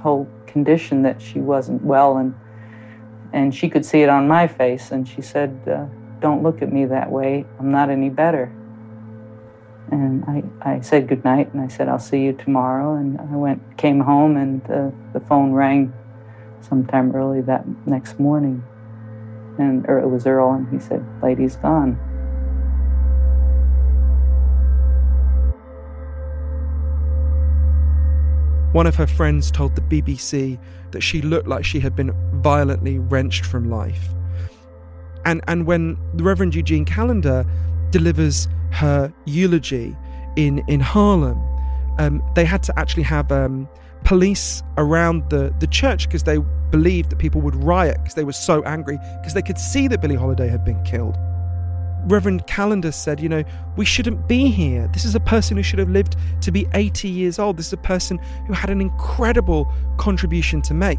whole 0.00 0.28
condition 0.46 1.02
that 1.02 1.22
she 1.22 1.38
wasn't 1.38 1.82
well 1.82 2.16
and 2.16 2.34
and 3.32 3.54
she 3.54 3.70
could 3.70 3.86
see 3.86 4.02
it 4.02 4.10
on 4.10 4.28
my 4.28 4.46
face 4.46 4.90
and 4.90 5.08
she 5.08 5.22
said 5.22 5.58
uh, 5.66 5.86
don't 6.20 6.42
look 6.42 6.62
at 6.62 6.72
me 6.72 6.84
that 6.86 7.10
way. 7.10 7.44
I'm 7.58 7.72
not 7.72 7.90
any 7.90 8.08
better. 8.08 8.52
And 9.90 10.24
I, 10.24 10.42
I 10.60 10.80
said 10.80 11.08
goodnight 11.08 11.52
and 11.52 11.60
i 11.60 11.68
said 11.68 11.88
i'll 11.88 11.98
see 11.98 12.22
you 12.22 12.32
tomorrow 12.32 12.94
and 12.94 13.20
i 13.20 13.36
went 13.36 13.76
came 13.76 14.00
home 14.00 14.36
and 14.36 14.62
uh, 14.70 14.90
the 15.12 15.20
phone 15.20 15.52
rang 15.52 15.92
sometime 16.60 17.14
early 17.14 17.40
that 17.42 17.64
next 17.86 18.18
morning. 18.18 18.62
And 19.58 19.84
it 19.84 20.08
was 20.08 20.26
earl 20.26 20.52
and 20.52 20.68
he 20.72 20.78
said 20.78 21.04
lady's 21.22 21.56
gone 21.56 21.98
One 28.72 28.86
of 28.86 28.96
her 28.96 29.06
friends 29.06 29.50
told 29.50 29.76
the 29.76 29.82
BBC 29.82 30.58
that 30.92 31.02
she 31.02 31.20
looked 31.20 31.46
like 31.46 31.64
she 31.64 31.80
had 31.80 31.94
been 31.94 32.12
violently 32.42 32.98
wrenched 32.98 33.44
from 33.44 33.70
life. 33.70 34.08
And, 35.24 35.42
and 35.46 35.66
when 35.66 35.96
the 36.14 36.24
Reverend 36.24 36.54
Eugene 36.54 36.84
Callender 36.84 37.44
delivers 37.90 38.48
her 38.70 39.12
eulogy 39.26 39.96
in, 40.36 40.64
in 40.68 40.80
Harlem, 40.80 41.38
um, 41.98 42.22
they 42.34 42.44
had 42.44 42.62
to 42.64 42.78
actually 42.78 43.02
have 43.04 43.30
um, 43.30 43.68
police 44.04 44.62
around 44.78 45.28
the, 45.30 45.54
the 45.60 45.66
church 45.66 46.08
because 46.08 46.22
they 46.22 46.38
believed 46.70 47.10
that 47.10 47.18
people 47.18 47.40
would 47.42 47.54
riot 47.56 47.98
because 47.98 48.14
they 48.14 48.24
were 48.24 48.32
so 48.32 48.62
angry 48.62 48.98
because 49.20 49.34
they 49.34 49.42
could 49.42 49.58
see 49.58 49.86
that 49.88 50.00
Billie 50.00 50.14
Holiday 50.14 50.48
had 50.48 50.64
been 50.64 50.82
killed. 50.84 51.16
Reverend 52.04 52.46
Callender 52.46 52.92
said, 52.92 53.20
you 53.20 53.28
know, 53.28 53.44
we 53.76 53.84
shouldn't 53.84 54.28
be 54.28 54.48
here. 54.48 54.88
This 54.92 55.04
is 55.04 55.14
a 55.14 55.20
person 55.20 55.56
who 55.56 55.62
should 55.62 55.78
have 55.78 55.90
lived 55.90 56.16
to 56.40 56.50
be 56.50 56.66
80 56.74 57.08
years 57.08 57.38
old. 57.38 57.56
This 57.56 57.68
is 57.68 57.72
a 57.72 57.78
person 57.78 58.18
who 58.46 58.52
had 58.52 58.70
an 58.70 58.80
incredible 58.80 59.72
contribution 59.98 60.62
to 60.62 60.74
make. 60.74 60.98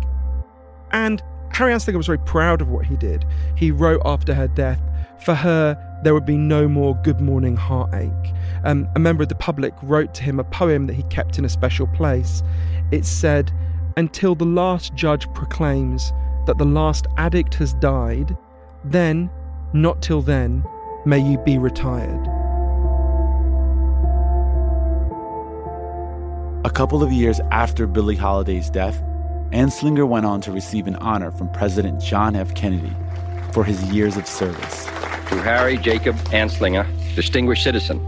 And 0.91 1.21
Harry 1.53 1.73
Anslinger 1.73 1.97
was 1.97 2.07
very 2.07 2.19
proud 2.19 2.61
of 2.61 2.69
what 2.69 2.85
he 2.85 2.95
did. 2.95 3.25
He 3.55 3.71
wrote 3.71 4.01
after 4.05 4.33
her 4.33 4.47
death, 4.47 4.81
for 5.23 5.35
her, 5.35 5.77
there 6.03 6.13
would 6.13 6.25
be 6.25 6.37
no 6.37 6.67
more 6.67 6.95
good 7.03 7.21
morning 7.21 7.55
heartache. 7.55 8.33
Um, 8.63 8.87
a 8.95 8.99
member 8.99 9.23
of 9.23 9.29
the 9.29 9.35
public 9.35 9.73
wrote 9.81 10.13
to 10.15 10.23
him 10.23 10.39
a 10.39 10.43
poem 10.43 10.87
that 10.87 10.93
he 10.93 11.03
kept 11.03 11.37
in 11.37 11.45
a 11.45 11.49
special 11.49 11.87
place. 11.87 12.43
It 12.91 13.05
said, 13.05 13.51
Until 13.95 14.35
the 14.35 14.45
last 14.45 14.95
judge 14.95 15.31
proclaims 15.33 16.11
that 16.45 16.57
the 16.57 16.65
last 16.65 17.07
addict 17.17 17.55
has 17.55 17.73
died, 17.75 18.35
then, 18.83 19.29
not 19.73 20.01
till 20.01 20.21
then, 20.21 20.63
may 21.05 21.19
you 21.19 21.37
be 21.39 21.57
retired. 21.57 22.27
A 26.65 26.69
couple 26.69 27.03
of 27.03 27.11
years 27.11 27.41
after 27.51 27.87
Billie 27.87 28.15
Holiday's 28.15 28.69
death, 28.69 29.01
Anslinger 29.51 30.07
went 30.07 30.25
on 30.25 30.39
to 30.41 30.51
receive 30.51 30.87
an 30.87 30.95
honor 30.95 31.29
from 31.29 31.49
President 31.51 32.01
John 32.01 32.35
F. 32.35 32.55
Kennedy 32.55 32.95
for 33.51 33.63
his 33.63 33.83
years 33.91 34.15
of 34.15 34.25
service. 34.25 34.85
To 34.85 35.41
Harry 35.41 35.77
Jacob 35.77 36.15
Anslinger, 36.31 36.87
distinguished 37.15 37.63
citizen, 37.63 37.99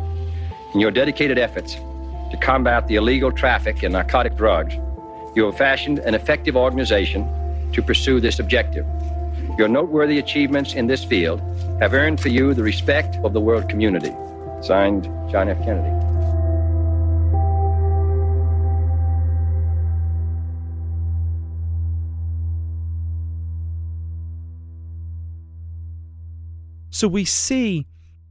in 0.73 0.79
your 0.79 0.91
dedicated 0.91 1.37
efforts 1.37 1.75
to 2.31 2.37
combat 2.41 2.87
the 2.87 2.95
illegal 2.95 3.31
traffic 3.31 3.83
in 3.83 3.91
narcotic 3.91 4.35
drugs, 4.35 4.73
you 5.35 5.45
have 5.45 5.57
fashioned 5.57 5.99
an 5.99 6.15
effective 6.15 6.55
organization 6.55 7.27
to 7.73 7.81
pursue 7.81 8.21
this 8.21 8.39
objective. 8.39 8.85
Your 9.57 9.67
noteworthy 9.67 10.17
achievements 10.17 10.73
in 10.73 10.87
this 10.87 11.03
field 11.03 11.41
have 11.79 11.93
earned 11.93 12.21
for 12.21 12.29
you 12.29 12.53
the 12.53 12.63
respect 12.63 13.17
of 13.17 13.33
the 13.33 13.41
world 13.41 13.69
community. 13.69 14.13
Signed, 14.61 15.05
John 15.29 15.49
F. 15.49 15.57
Kennedy. 15.63 15.91
So 26.89 27.09
we 27.09 27.25
see 27.25 27.87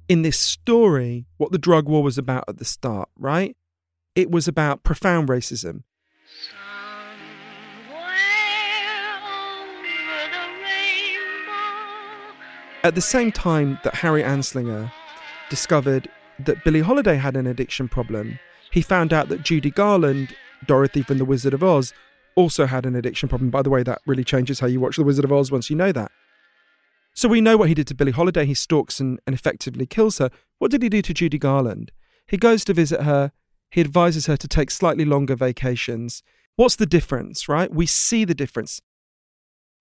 in 0.09 0.22
this 0.22 0.38
story 0.38 1.26
what 1.37 1.52
the 1.52 1.59
drug 1.59 1.87
war 1.87 2.02
was 2.02 2.16
about 2.16 2.44
at 2.48 2.57
the 2.57 2.64
start, 2.64 3.11
right? 3.18 3.54
It 4.14 4.30
was 4.30 4.48
about 4.48 4.83
profound 4.83 5.28
racism. 5.28 5.83
At 12.85 12.94
the 12.94 13.01
same 13.01 13.33
time 13.33 13.79
that 13.83 13.94
Harry 13.94 14.23
Anslinger 14.23 14.92
discovered 15.49 16.07
that 16.40 16.62
Billie 16.64 16.83
Holiday 16.83 17.16
had 17.16 17.35
an 17.35 17.47
addiction 17.47 17.88
problem, 17.88 18.38
he 18.73 18.83
found 18.83 19.11
out 19.11 19.31
that 19.31 19.42
Judy 19.42 19.70
Garland, 19.70 20.37
Dorothy 20.66 21.03
from 21.03 21.16
The 21.16 21.25
Wizard 21.25 21.55
of 21.55 21.64
Oz, 21.64 21.94
also 22.35 22.66
had 22.66 22.85
an 22.85 22.94
addiction 22.94 23.27
problem. 23.27 23.49
By 23.49 23.62
the 23.62 23.70
way, 23.70 23.83
that 23.85 24.03
really 24.05 24.23
changes 24.23 24.61
how 24.61 24.66
you 24.66 24.81
watch 24.81 24.97
The 24.97 25.03
Wizard 25.03 25.25
of 25.25 25.33
Oz 25.33 25.51
once 25.51 25.70
you 25.70 25.77
know 25.77 25.92
that. 25.92 26.12
So 27.14 27.27
we 27.27 27.40
know 27.40 27.57
what 27.57 27.68
he 27.68 27.75
did 27.75 27.87
to 27.87 27.94
Billie 27.94 28.12
Holiday. 28.12 28.44
He 28.44 28.53
stalks 28.53 29.01
and, 29.01 29.18
and 29.27 29.33
effectively 29.33 29.87
kills 29.87 30.18
her. 30.18 30.29
What 30.59 30.70
did 30.70 30.83
he 30.83 30.90
do 30.90 31.01
to 31.01 31.14
Judy 31.14 31.38
Garland? 31.38 31.90
He 32.27 32.37
goes 32.37 32.66
to 32.66 32.75
visit 32.75 33.05
her. 33.05 33.33
He 33.70 33.81
advises 33.81 34.27
her 34.27 34.37
to 34.37 34.47
take 34.47 34.70
slightly 34.70 35.07
longer 35.07 35.37
vacations. 35.37 36.23
What's 36.57 36.77
the 36.77 36.85
difference, 36.85 37.49
right? 37.49 37.73
We 37.73 37.87
see 37.87 38.27
the 38.27 38.35
difference. 38.35 38.83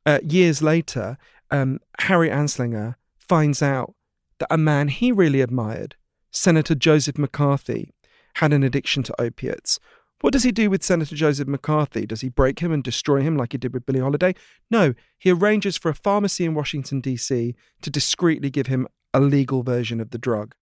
Uh, 0.06 0.20
years 0.24 0.62
later, 0.62 1.18
um, 1.54 1.80
Harry 2.00 2.30
Anslinger 2.30 2.96
finds 3.18 3.62
out 3.62 3.94
that 4.40 4.48
a 4.50 4.58
man 4.58 4.88
he 4.90 5.12
really 5.12 5.40
admired, 5.40 5.96
Senator 6.32 6.76
Joseph 6.76 7.18
McCarthy, 7.18 7.92
had 8.36 8.52
an 8.52 8.64
addiction 8.64 9.04
to 9.04 9.22
opiates. 9.22 9.80
What 10.22 10.34
does 10.34 10.44
he 10.44 10.52
do 10.52 10.70
with 10.70 10.84
Senator 10.84 11.16
Joseph 11.16 11.48
McCarthy? 11.48 12.06
Does 12.06 12.22
he 12.22 12.30
break 12.30 12.60
him 12.60 12.72
and 12.72 12.84
destroy 12.84 13.22
him 13.22 13.38
like 13.38 13.52
he 13.52 13.58
did 13.58 13.74
with 13.74 13.86
Billie 13.86 14.00
Holiday? 14.00 14.34
No, 14.72 14.94
he 15.20 15.32
arranges 15.32 15.78
for 15.78 15.90
a 15.90 15.96
pharmacy 15.96 16.46
in 16.46 16.56
Washington, 16.56 17.02
D.C. 17.02 17.56
to 17.82 17.90
discreetly 17.90 18.50
give 18.50 18.68
him 18.68 18.88
a 19.14 19.20
legal 19.20 19.64
version 19.64 20.00
of 20.00 20.10
the 20.10 20.18
drug. 20.18 20.56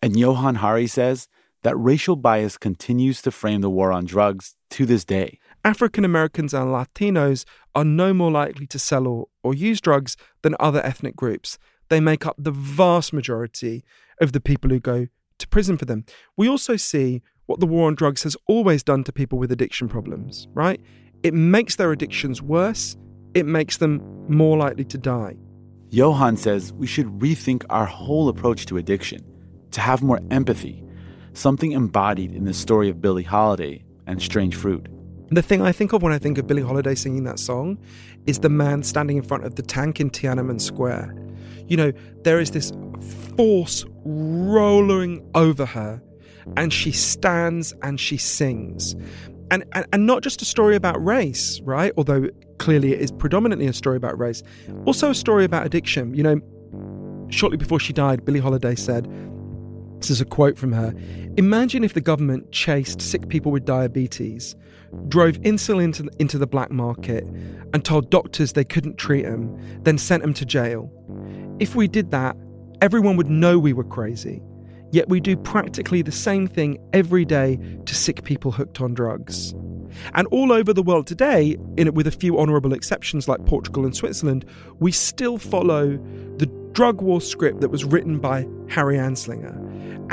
And 0.00 0.18
Johann 0.18 0.56
Hari 0.56 0.88
says 0.88 1.28
that 1.62 1.76
racial 1.76 2.16
bias 2.16 2.58
continues 2.58 3.22
to 3.22 3.30
frame 3.30 3.60
the 3.60 3.70
war 3.70 3.92
on 3.92 4.06
drugs 4.06 4.56
to 4.70 4.86
this 4.86 5.04
day. 5.04 5.38
African 5.64 6.04
Americans 6.04 6.52
and 6.52 6.66
Latinos 6.66 7.44
are 7.74 7.84
no 7.84 8.12
more 8.12 8.32
likely 8.32 8.66
to 8.66 8.78
sell 8.78 9.06
or, 9.06 9.28
or 9.44 9.54
use 9.54 9.80
drugs 9.80 10.16
than 10.42 10.56
other 10.58 10.84
ethnic 10.84 11.14
groups. 11.14 11.56
They 11.88 12.00
make 12.00 12.26
up 12.26 12.34
the 12.36 12.50
vast 12.50 13.12
majority 13.12 13.84
of 14.20 14.32
the 14.32 14.40
people 14.40 14.70
who 14.70 14.80
go 14.80 15.06
to 15.38 15.48
prison 15.48 15.76
for 15.76 15.84
them. 15.84 16.04
We 16.36 16.48
also 16.48 16.76
see 16.76 17.22
what 17.46 17.60
the 17.60 17.66
war 17.66 17.86
on 17.86 17.94
drugs 17.94 18.24
has 18.24 18.36
always 18.48 18.82
done 18.82 19.04
to 19.04 19.12
people 19.12 19.38
with 19.38 19.52
addiction 19.52 19.88
problems, 19.88 20.48
right? 20.52 20.80
It 21.22 21.34
makes 21.34 21.76
their 21.76 21.92
addictions 21.92 22.42
worse, 22.42 22.96
it 23.34 23.46
makes 23.46 23.76
them 23.76 24.02
more 24.28 24.56
likely 24.56 24.84
to 24.86 24.98
die. 24.98 25.36
Johann 25.90 26.36
says 26.36 26.72
we 26.72 26.86
should 26.86 27.06
rethink 27.20 27.64
our 27.70 27.86
whole 27.86 28.28
approach 28.28 28.66
to 28.66 28.78
addiction, 28.78 29.24
to 29.70 29.80
have 29.80 30.02
more 30.02 30.20
empathy, 30.30 30.82
something 31.34 31.72
embodied 31.72 32.34
in 32.34 32.44
the 32.44 32.54
story 32.54 32.88
of 32.88 33.00
Billie 33.00 33.22
Holiday 33.22 33.84
and 34.06 34.20
Strange 34.20 34.56
Fruit. 34.56 34.86
The 35.32 35.40
thing 35.40 35.62
I 35.62 35.72
think 35.72 35.94
of 35.94 36.02
when 36.02 36.12
I 36.12 36.18
think 36.18 36.36
of 36.36 36.46
Billie 36.46 36.60
Holiday 36.60 36.94
singing 36.94 37.24
that 37.24 37.38
song 37.38 37.78
is 38.26 38.40
the 38.40 38.50
man 38.50 38.82
standing 38.82 39.16
in 39.16 39.22
front 39.22 39.46
of 39.46 39.54
the 39.54 39.62
tank 39.62 39.98
in 39.98 40.10
Tiananmen 40.10 40.60
Square. 40.60 41.16
You 41.68 41.78
know, 41.78 41.92
there 42.22 42.38
is 42.38 42.50
this 42.50 42.70
force 43.34 43.86
rolling 44.04 45.26
over 45.34 45.64
her 45.64 46.02
and 46.58 46.70
she 46.70 46.92
stands 46.92 47.72
and 47.80 47.98
she 47.98 48.18
sings. 48.18 48.94
And, 49.50 49.64
and, 49.72 49.86
and 49.94 50.06
not 50.06 50.22
just 50.22 50.42
a 50.42 50.44
story 50.44 50.76
about 50.76 51.02
race, 51.02 51.62
right? 51.62 51.92
Although 51.96 52.28
clearly 52.58 52.92
it 52.92 53.00
is 53.00 53.10
predominantly 53.10 53.66
a 53.66 53.72
story 53.72 53.96
about 53.96 54.18
race, 54.18 54.42
also 54.84 55.08
a 55.08 55.14
story 55.14 55.46
about 55.46 55.64
addiction. 55.64 56.14
You 56.14 56.24
know, 56.24 57.26
shortly 57.30 57.56
before 57.56 57.80
she 57.80 57.94
died, 57.94 58.26
Billie 58.26 58.40
Holiday 58.40 58.74
said, 58.74 59.08
this 60.02 60.10
is 60.10 60.20
a 60.20 60.24
quote 60.24 60.58
from 60.58 60.72
her 60.72 60.92
Imagine 61.36 61.84
if 61.84 61.94
the 61.94 62.00
government 62.00 62.50
chased 62.50 63.00
sick 63.00 63.28
people 63.28 63.52
with 63.52 63.64
diabetes, 63.64 64.56
drove 65.08 65.40
insulin 65.42 66.08
into, 66.18 66.36
the 66.36 66.46
black 66.46 66.70
market, 66.70 67.24
and 67.72 67.84
told 67.84 68.10
doctors 68.10 68.52
they 68.52 68.64
couldn't 68.64 68.98
treat 68.98 69.22
them, 69.22 69.56
then 69.84 69.96
sent 69.96 70.22
them 70.22 70.34
to 70.34 70.44
jail. 70.44 70.90
If 71.58 71.74
we 71.74 71.88
did 71.88 72.10
that, 72.10 72.36
everyone 72.82 73.16
would 73.16 73.30
know 73.30 73.58
we 73.58 73.72
were 73.72 73.84
crazy. 73.84 74.42
Yet 74.90 75.08
we 75.08 75.20
do 75.20 75.36
practically 75.36 76.02
the 76.02 76.12
same 76.12 76.48
thing 76.48 76.78
every 76.92 77.24
day 77.24 77.58
to 77.86 77.94
sick 77.94 78.24
people 78.24 78.50
hooked 78.50 78.80
on 78.80 78.92
drugs. 78.92 79.54
And 80.14 80.26
all 80.32 80.52
over 80.52 80.74
the 80.74 80.82
world 80.82 81.06
today, 81.06 81.56
in, 81.78 81.94
with 81.94 82.06
a 82.06 82.10
few 82.10 82.38
honourable 82.38 82.74
exceptions 82.74 83.28
like 83.28 83.46
Portugal 83.46 83.84
and 83.84 83.96
Switzerland, 83.96 84.44
we 84.80 84.90
still 84.90 85.38
follow 85.38 85.96
the 86.36 86.46
drug 86.72 87.00
war 87.00 87.20
script 87.20 87.60
that 87.60 87.70
was 87.70 87.84
written 87.84 88.18
by 88.18 88.46
Harry 88.68 88.96
Anslinger. 88.96 89.61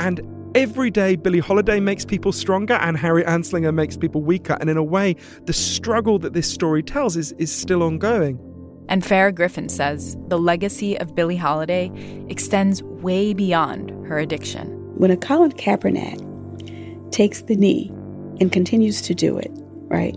And 0.00 0.22
every 0.54 0.90
day, 0.90 1.14
Billie 1.14 1.40
Holiday 1.40 1.78
makes 1.78 2.06
people 2.06 2.32
stronger 2.32 2.74
and 2.74 2.96
Harry 2.96 3.22
Anslinger 3.22 3.74
makes 3.74 3.98
people 3.98 4.22
weaker. 4.22 4.56
And 4.58 4.70
in 4.70 4.78
a 4.78 4.82
way, 4.82 5.14
the 5.44 5.52
struggle 5.52 6.18
that 6.20 6.32
this 6.32 6.50
story 6.50 6.82
tells 6.82 7.18
is, 7.18 7.32
is 7.32 7.52
still 7.54 7.82
ongoing. 7.82 8.40
And 8.88 9.02
Farah 9.02 9.34
Griffin 9.34 9.68
says 9.68 10.16
the 10.28 10.38
legacy 10.38 10.98
of 10.98 11.14
Billie 11.14 11.36
Holiday 11.36 11.92
extends 12.30 12.82
way 12.82 13.34
beyond 13.34 13.90
her 14.06 14.18
addiction. 14.18 14.68
When 14.96 15.10
a 15.10 15.18
Colin 15.18 15.52
Kaepernick 15.52 17.12
takes 17.12 17.42
the 17.42 17.54
knee 17.54 17.92
and 18.40 18.50
continues 18.50 19.02
to 19.02 19.14
do 19.14 19.36
it, 19.36 19.50
right? 19.88 20.16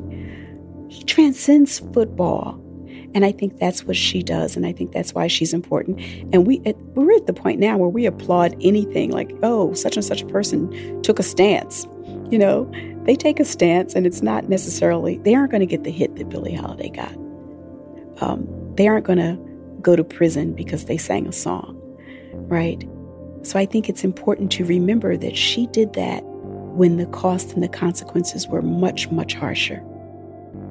He 0.88 1.04
transcends 1.04 1.80
football. 1.94 2.58
And 3.16 3.24
I 3.24 3.32
think 3.32 3.60
that's 3.60 3.86
what 3.86 3.96
she 3.96 4.24
does. 4.24 4.56
And 4.56 4.66
I 4.66 4.72
think 4.72 4.92
that's 4.92 5.14
why 5.14 5.28
she's 5.28 5.54
important. 5.54 6.00
And 6.34 6.48
we, 6.48 6.60
we're 6.96 7.16
at 7.16 7.28
the 7.28 7.34
point 7.34 7.60
now 7.60 7.78
where 7.78 7.90
we 7.90 8.06
applaud 8.06 8.56
anything 8.62 9.12
like, 9.12 9.32
oh, 9.44 9.74
such 9.74 9.96
and 9.96 10.06
such 10.06 10.22
a 10.24 10.26
person 10.26 11.02
took 11.04 11.20
a 11.20 11.24
stance. 11.24 11.86
You 12.32 12.40
know, 12.40 12.72
they 13.04 13.16
take 13.16 13.40
a 13.40 13.46
stance 13.46 13.94
and 13.94 14.08
it's 14.08 14.22
not 14.22 14.50
necessarily, 14.50 15.18
they 15.20 15.36
aren't 15.36 15.52
going 15.52 15.62
to 15.62 15.68
get 15.68 15.84
the 15.84 15.92
hit 15.92 16.16
that 16.16 16.30
Billie 16.30 16.56
Holiday 16.56 16.90
got. 16.90 17.14
Um, 18.22 18.48
they 18.76 18.88
aren't 18.88 19.06
going 19.06 19.20
to 19.20 19.38
go 19.82 19.96
to 19.96 20.04
prison 20.04 20.54
because 20.54 20.86
they 20.86 20.98
sang 20.98 21.28
a 21.28 21.32
song, 21.32 21.80
right? 22.34 22.88
So 23.44 23.60
I 23.60 23.66
think 23.66 23.90
it's 23.90 24.04
important 24.04 24.52
to 24.54 24.66
remember 24.66 25.18
that 25.18 25.38
she 25.38 25.68
did 25.68 25.94
that 25.94 26.24
when 26.24 26.98
the 26.98 27.06
cost 27.08 27.54
and 27.54 27.62
the 27.62 27.68
consequences 27.68 28.48
were 28.48 28.62
much, 28.62 29.12
much 29.12 29.36
harsher. 29.36 29.84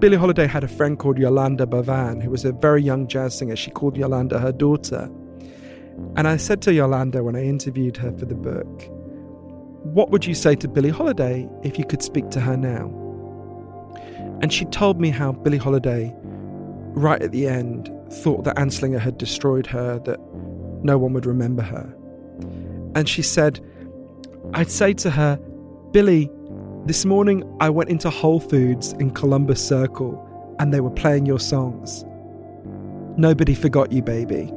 Billie 0.02 0.16
Holiday 0.16 0.48
had 0.48 0.64
a 0.64 0.68
friend 0.68 0.98
called 0.98 1.16
Yolanda 1.16 1.64
Bavan, 1.64 2.20
who 2.20 2.28
was 2.28 2.44
a 2.44 2.50
very 2.50 2.82
young 2.82 3.06
jazz 3.06 3.38
singer. 3.38 3.54
She 3.54 3.70
called 3.70 3.96
Yolanda 3.96 4.40
her 4.40 4.50
daughter. 4.50 5.08
And 6.16 6.26
I 6.26 6.38
said 6.38 6.60
to 6.62 6.74
Yolanda 6.74 7.22
when 7.22 7.36
I 7.36 7.44
interviewed 7.44 7.96
her 7.98 8.10
for 8.18 8.24
the 8.24 8.34
book, 8.34 8.82
What 9.84 10.10
would 10.10 10.26
you 10.26 10.34
say 10.34 10.56
to 10.56 10.66
Billie 10.66 10.90
Holiday 10.90 11.48
if 11.62 11.78
you 11.78 11.84
could 11.84 12.02
speak 12.02 12.30
to 12.30 12.40
her 12.40 12.56
now? 12.56 12.90
And 14.42 14.52
she 14.52 14.64
told 14.64 15.00
me 15.00 15.10
how 15.10 15.30
Billie 15.30 15.56
Holiday 15.56 16.12
right 16.94 17.22
at 17.22 17.30
the 17.30 17.46
end, 17.46 17.88
thought 18.10 18.42
that 18.42 18.56
Anslinger 18.56 18.98
had 18.98 19.18
destroyed 19.18 19.68
her, 19.68 20.00
that 20.00 20.18
no 20.82 20.98
one 20.98 21.12
would 21.12 21.26
remember 21.26 21.62
her. 21.62 21.94
and 22.96 23.08
she 23.08 23.22
said, 23.22 23.60
I'd 24.52 24.68
say 24.68 24.94
to 24.94 25.10
her, 25.12 25.36
Billie, 25.92 26.28
this 26.84 27.04
morning 27.04 27.44
I 27.60 27.70
went 27.70 27.90
into 27.90 28.10
Whole 28.10 28.40
Foods 28.40 28.92
in 28.94 29.10
Columbus 29.12 29.64
Circle 29.66 30.56
and 30.58 30.74
they 30.74 30.80
were 30.80 30.90
playing 30.90 31.26
your 31.26 31.38
songs. 31.38 32.04
Nobody 33.16 33.54
forgot 33.54 33.92
you, 33.92 34.02
baby. 34.02 34.52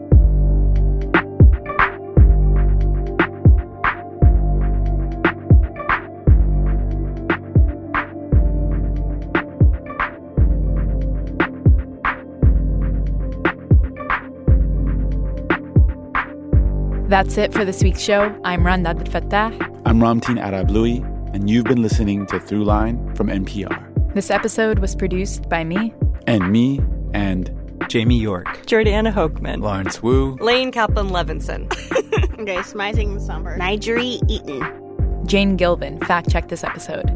That's 17.07 17.37
it 17.37 17.53
for 17.53 17.63
this 17.63 17.83
week's 17.83 18.01
show. 18.01 18.35
I'm 18.43 18.65
Randa 18.65 18.93
Abdelfatah. 18.95 19.81
I'm 19.85 19.99
Ramtin 19.99 20.41
Arablouei, 20.43 21.14
and 21.35 21.49
you've 21.49 21.65
been 21.65 21.81
listening 21.81 22.25
to 22.27 22.39
Throughline 22.39 23.15
from 23.17 23.27
NPR. 23.27 24.13
This 24.13 24.31
episode 24.31 24.79
was 24.79 24.95
produced 24.95 25.49
by 25.49 25.65
me. 25.65 25.93
And 26.27 26.49
me 26.49 26.79
and 27.13 27.51
Jamie 27.89 28.17
York. 28.17 28.45
Jordana 28.65 29.11
Hochman. 29.11 29.61
Lawrence 29.61 30.01
Wu. 30.01 30.37
Laine 30.39 30.71
Kaplan-Levenson. 30.71 31.67
Grace 32.45 32.73
Mising 32.73 33.19
Somber. 33.19 33.57
Nigeri 33.57 34.21
Eaton. 34.29 34.61
Jane 35.27 35.57
Gilvin 35.57 36.01
fact 36.05 36.31
checked 36.31 36.47
this 36.47 36.63
episode. 36.63 37.09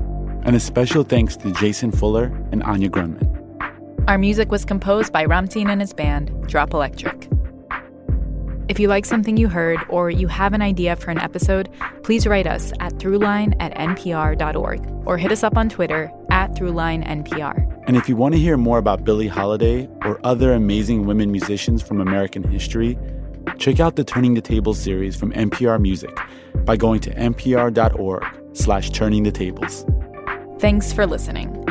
And 0.43 0.53
a 0.53 0.60
special 0.60 1.03
thanks 1.03 1.38
to 1.38 1.53
Jason 1.53 1.93
Fuller 1.93 2.25
and 2.51 2.62
Anya 2.63 2.89
Grundmann. 2.89 3.25
Our 4.10 4.17
music 4.17 4.51
was 4.51 4.65
composed 4.65 5.13
by 5.13 5.25
Ramtin 5.25 5.69
and 5.69 5.79
his 5.79 5.93
band, 5.93 6.45
Drop 6.45 6.73
Electric. 6.73 7.28
If 8.69 8.79
you 8.79 8.88
like 8.88 9.03
something 9.03 9.36
you 9.36 9.49
heard 9.49 9.79
or 9.89 10.12
you 10.12 10.27
have 10.27 10.53
an 10.53 10.62
idea 10.62 10.95
for 10.95 11.10
an 11.10 11.17
episode, 11.17 11.69
please 12.03 12.27
write 12.27 12.45
us 12.45 12.71
at 12.79 12.93
throughline 12.93 13.55
at 13.60 13.73
npr.org 13.73 15.08
or 15.08 15.17
hit 15.17 15.32
us 15.32 15.43
up 15.43 15.58
on 15.58 15.69
Twitter 15.69 16.12
at 16.29 16.51
throughlinenpr. 16.51 17.84
And 17.88 17.97
if 17.97 18.08
you 18.08 18.15
want 18.15 18.36
to 18.36 18.39
hear 18.39 18.58
more 18.58 18.77
about 18.77 19.03
Billie 19.03 19.27
Holiday 19.27 19.89
or 20.05 20.19
other 20.23 20.53
amazing 20.53 21.08
women 21.08 21.32
musicians 21.32 21.82
from 21.82 21.99
American 21.99 22.43
history, 22.43 22.95
check 23.58 23.79
out 23.79 23.95
the 23.95 24.03
Turning 24.03 24.36
the 24.36 24.41
Tables 24.41 24.79
series 24.79 25.15
from 25.15 25.32
NPR 25.34 25.82
Music 25.82 26.15
by 26.63 26.77
going 26.77 26.99
to 26.99 27.15
npr.org 27.15 28.23
slash 28.53 28.91
turning 28.91 29.23
the 29.23 29.32
tables. 29.32 29.84
Thanks 30.60 30.93
for 30.93 31.08
listening. 31.08 31.68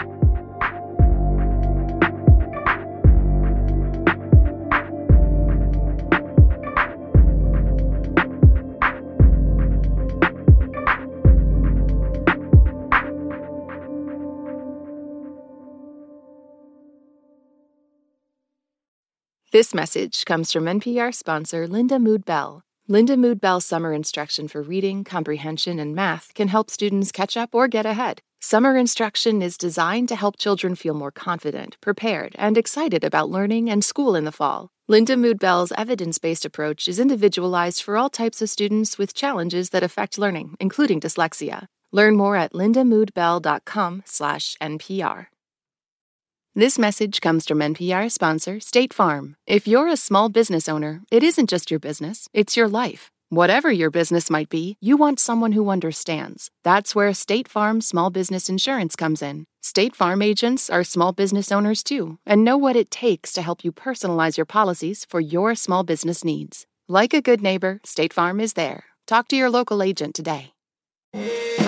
This 19.50 19.72
message 19.72 20.26
comes 20.26 20.52
from 20.52 20.66
NPR 20.66 21.14
sponsor 21.14 21.66
Lindamood-Bell. 21.66 22.60
Linda 22.86 23.16
Mood 23.16 23.40
Bell 23.40 23.62
summer 23.62 23.94
instruction 23.94 24.46
for 24.46 24.60
reading, 24.60 25.04
comprehension, 25.04 25.78
and 25.78 25.94
math 25.94 26.34
can 26.34 26.48
help 26.48 26.68
students 26.68 27.10
catch 27.10 27.34
up 27.34 27.54
or 27.54 27.66
get 27.66 27.86
ahead. 27.86 28.20
Summer 28.40 28.76
instruction 28.76 29.40
is 29.40 29.56
designed 29.56 30.10
to 30.10 30.16
help 30.16 30.36
children 30.36 30.74
feel 30.74 30.92
more 30.92 31.10
confident, 31.10 31.78
prepared, 31.80 32.36
and 32.38 32.58
excited 32.58 33.02
about 33.02 33.30
learning 33.30 33.70
and 33.70 33.82
school 33.82 34.14
in 34.14 34.26
the 34.26 34.32
fall. 34.32 34.68
Lindamood-Bell's 34.90 35.72
evidence 35.78 36.18
based 36.18 36.44
approach 36.44 36.86
is 36.86 37.00
individualized 37.00 37.82
for 37.82 37.96
all 37.96 38.10
types 38.10 38.42
of 38.42 38.50
students 38.50 38.98
with 38.98 39.14
challenges 39.14 39.70
that 39.70 39.82
affect 39.82 40.18
learning, 40.18 40.56
including 40.60 41.00
dyslexia. 41.00 41.68
Learn 41.90 42.18
more 42.18 42.36
at 42.36 42.52
lindamoodbell.com/npr. 42.52 45.26
This 46.54 46.78
message 46.78 47.20
comes 47.20 47.46
from 47.46 47.58
NPR 47.58 48.10
sponsor 48.10 48.58
State 48.58 48.92
Farm. 48.92 49.36
If 49.46 49.68
you're 49.68 49.86
a 49.86 49.96
small 49.96 50.28
business 50.28 50.68
owner, 50.68 51.02
it 51.10 51.22
isn't 51.22 51.48
just 51.48 51.70
your 51.70 51.78
business, 51.78 52.28
it's 52.32 52.56
your 52.56 52.68
life. 52.68 53.10
Whatever 53.28 53.70
your 53.70 53.90
business 53.90 54.30
might 54.30 54.48
be, 54.48 54.76
you 54.80 54.96
want 54.96 55.20
someone 55.20 55.52
who 55.52 55.68
understands. 55.68 56.50
That's 56.64 56.94
where 56.94 57.12
State 57.12 57.46
Farm 57.46 57.80
Small 57.80 58.10
Business 58.10 58.48
Insurance 58.48 58.96
comes 58.96 59.22
in. 59.22 59.44
State 59.62 59.94
Farm 59.94 60.22
agents 60.22 60.70
are 60.70 60.82
small 60.82 61.12
business 61.12 61.52
owners 61.52 61.82
too 61.82 62.18
and 62.26 62.44
know 62.44 62.56
what 62.56 62.76
it 62.76 62.90
takes 62.90 63.32
to 63.34 63.42
help 63.42 63.62
you 63.62 63.70
personalize 63.70 64.36
your 64.36 64.46
policies 64.46 65.06
for 65.08 65.20
your 65.20 65.54
small 65.54 65.84
business 65.84 66.24
needs. 66.24 66.66
Like 66.88 67.12
a 67.12 67.22
good 67.22 67.42
neighbor, 67.42 67.80
State 67.84 68.14
Farm 68.14 68.40
is 68.40 68.54
there. 68.54 68.84
Talk 69.06 69.28
to 69.28 69.36
your 69.36 69.50
local 69.50 69.82
agent 69.82 70.14
today. 70.14 70.52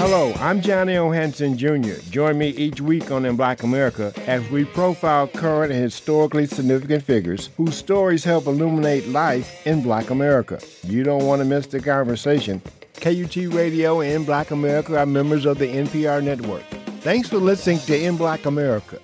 Hello, 0.03 0.33
I'm 0.40 0.61
John 0.61 0.88
L. 0.88 1.11
Hanson 1.11 1.59
Jr. 1.59 2.00
Join 2.11 2.38
me 2.38 2.48
each 2.48 2.81
week 2.81 3.11
on 3.11 3.24
In 3.24 3.37
Black 3.37 3.62
America 3.62 4.12
as 4.26 4.48
we 4.50 4.64
profile 4.64 5.29
current 5.29 5.72
and 5.72 5.83
historically 5.83 6.46
significant 6.46 7.05
figures 7.05 7.50
whose 7.57 7.76
stories 7.76 8.24
help 8.24 8.46
illuminate 8.46 9.07
life 9.09 9.66
in 9.66 9.83
Black 9.83 10.11
America. 10.11 10.59
You 10.83 11.05
don't 11.05 11.26
want 11.26 11.40
to 11.40 11.44
miss 11.44 11.66
the 11.66 11.81
conversation. 11.81 12.62
KUT 12.94 13.37
Radio 13.37 14.00
and 14.00 14.12
In 14.12 14.24
Black 14.24 14.50
America 14.50 14.98
are 14.98 15.07
members 15.07 15.44
of 15.44 15.59
the 15.59 15.66
NPR 15.66 16.24
network. 16.24 16.64
Thanks 17.03 17.29
for 17.29 17.38
listening 17.38 17.79
to 17.81 18.03
In 18.03 18.16
Black 18.16 18.46
America. 18.46 18.98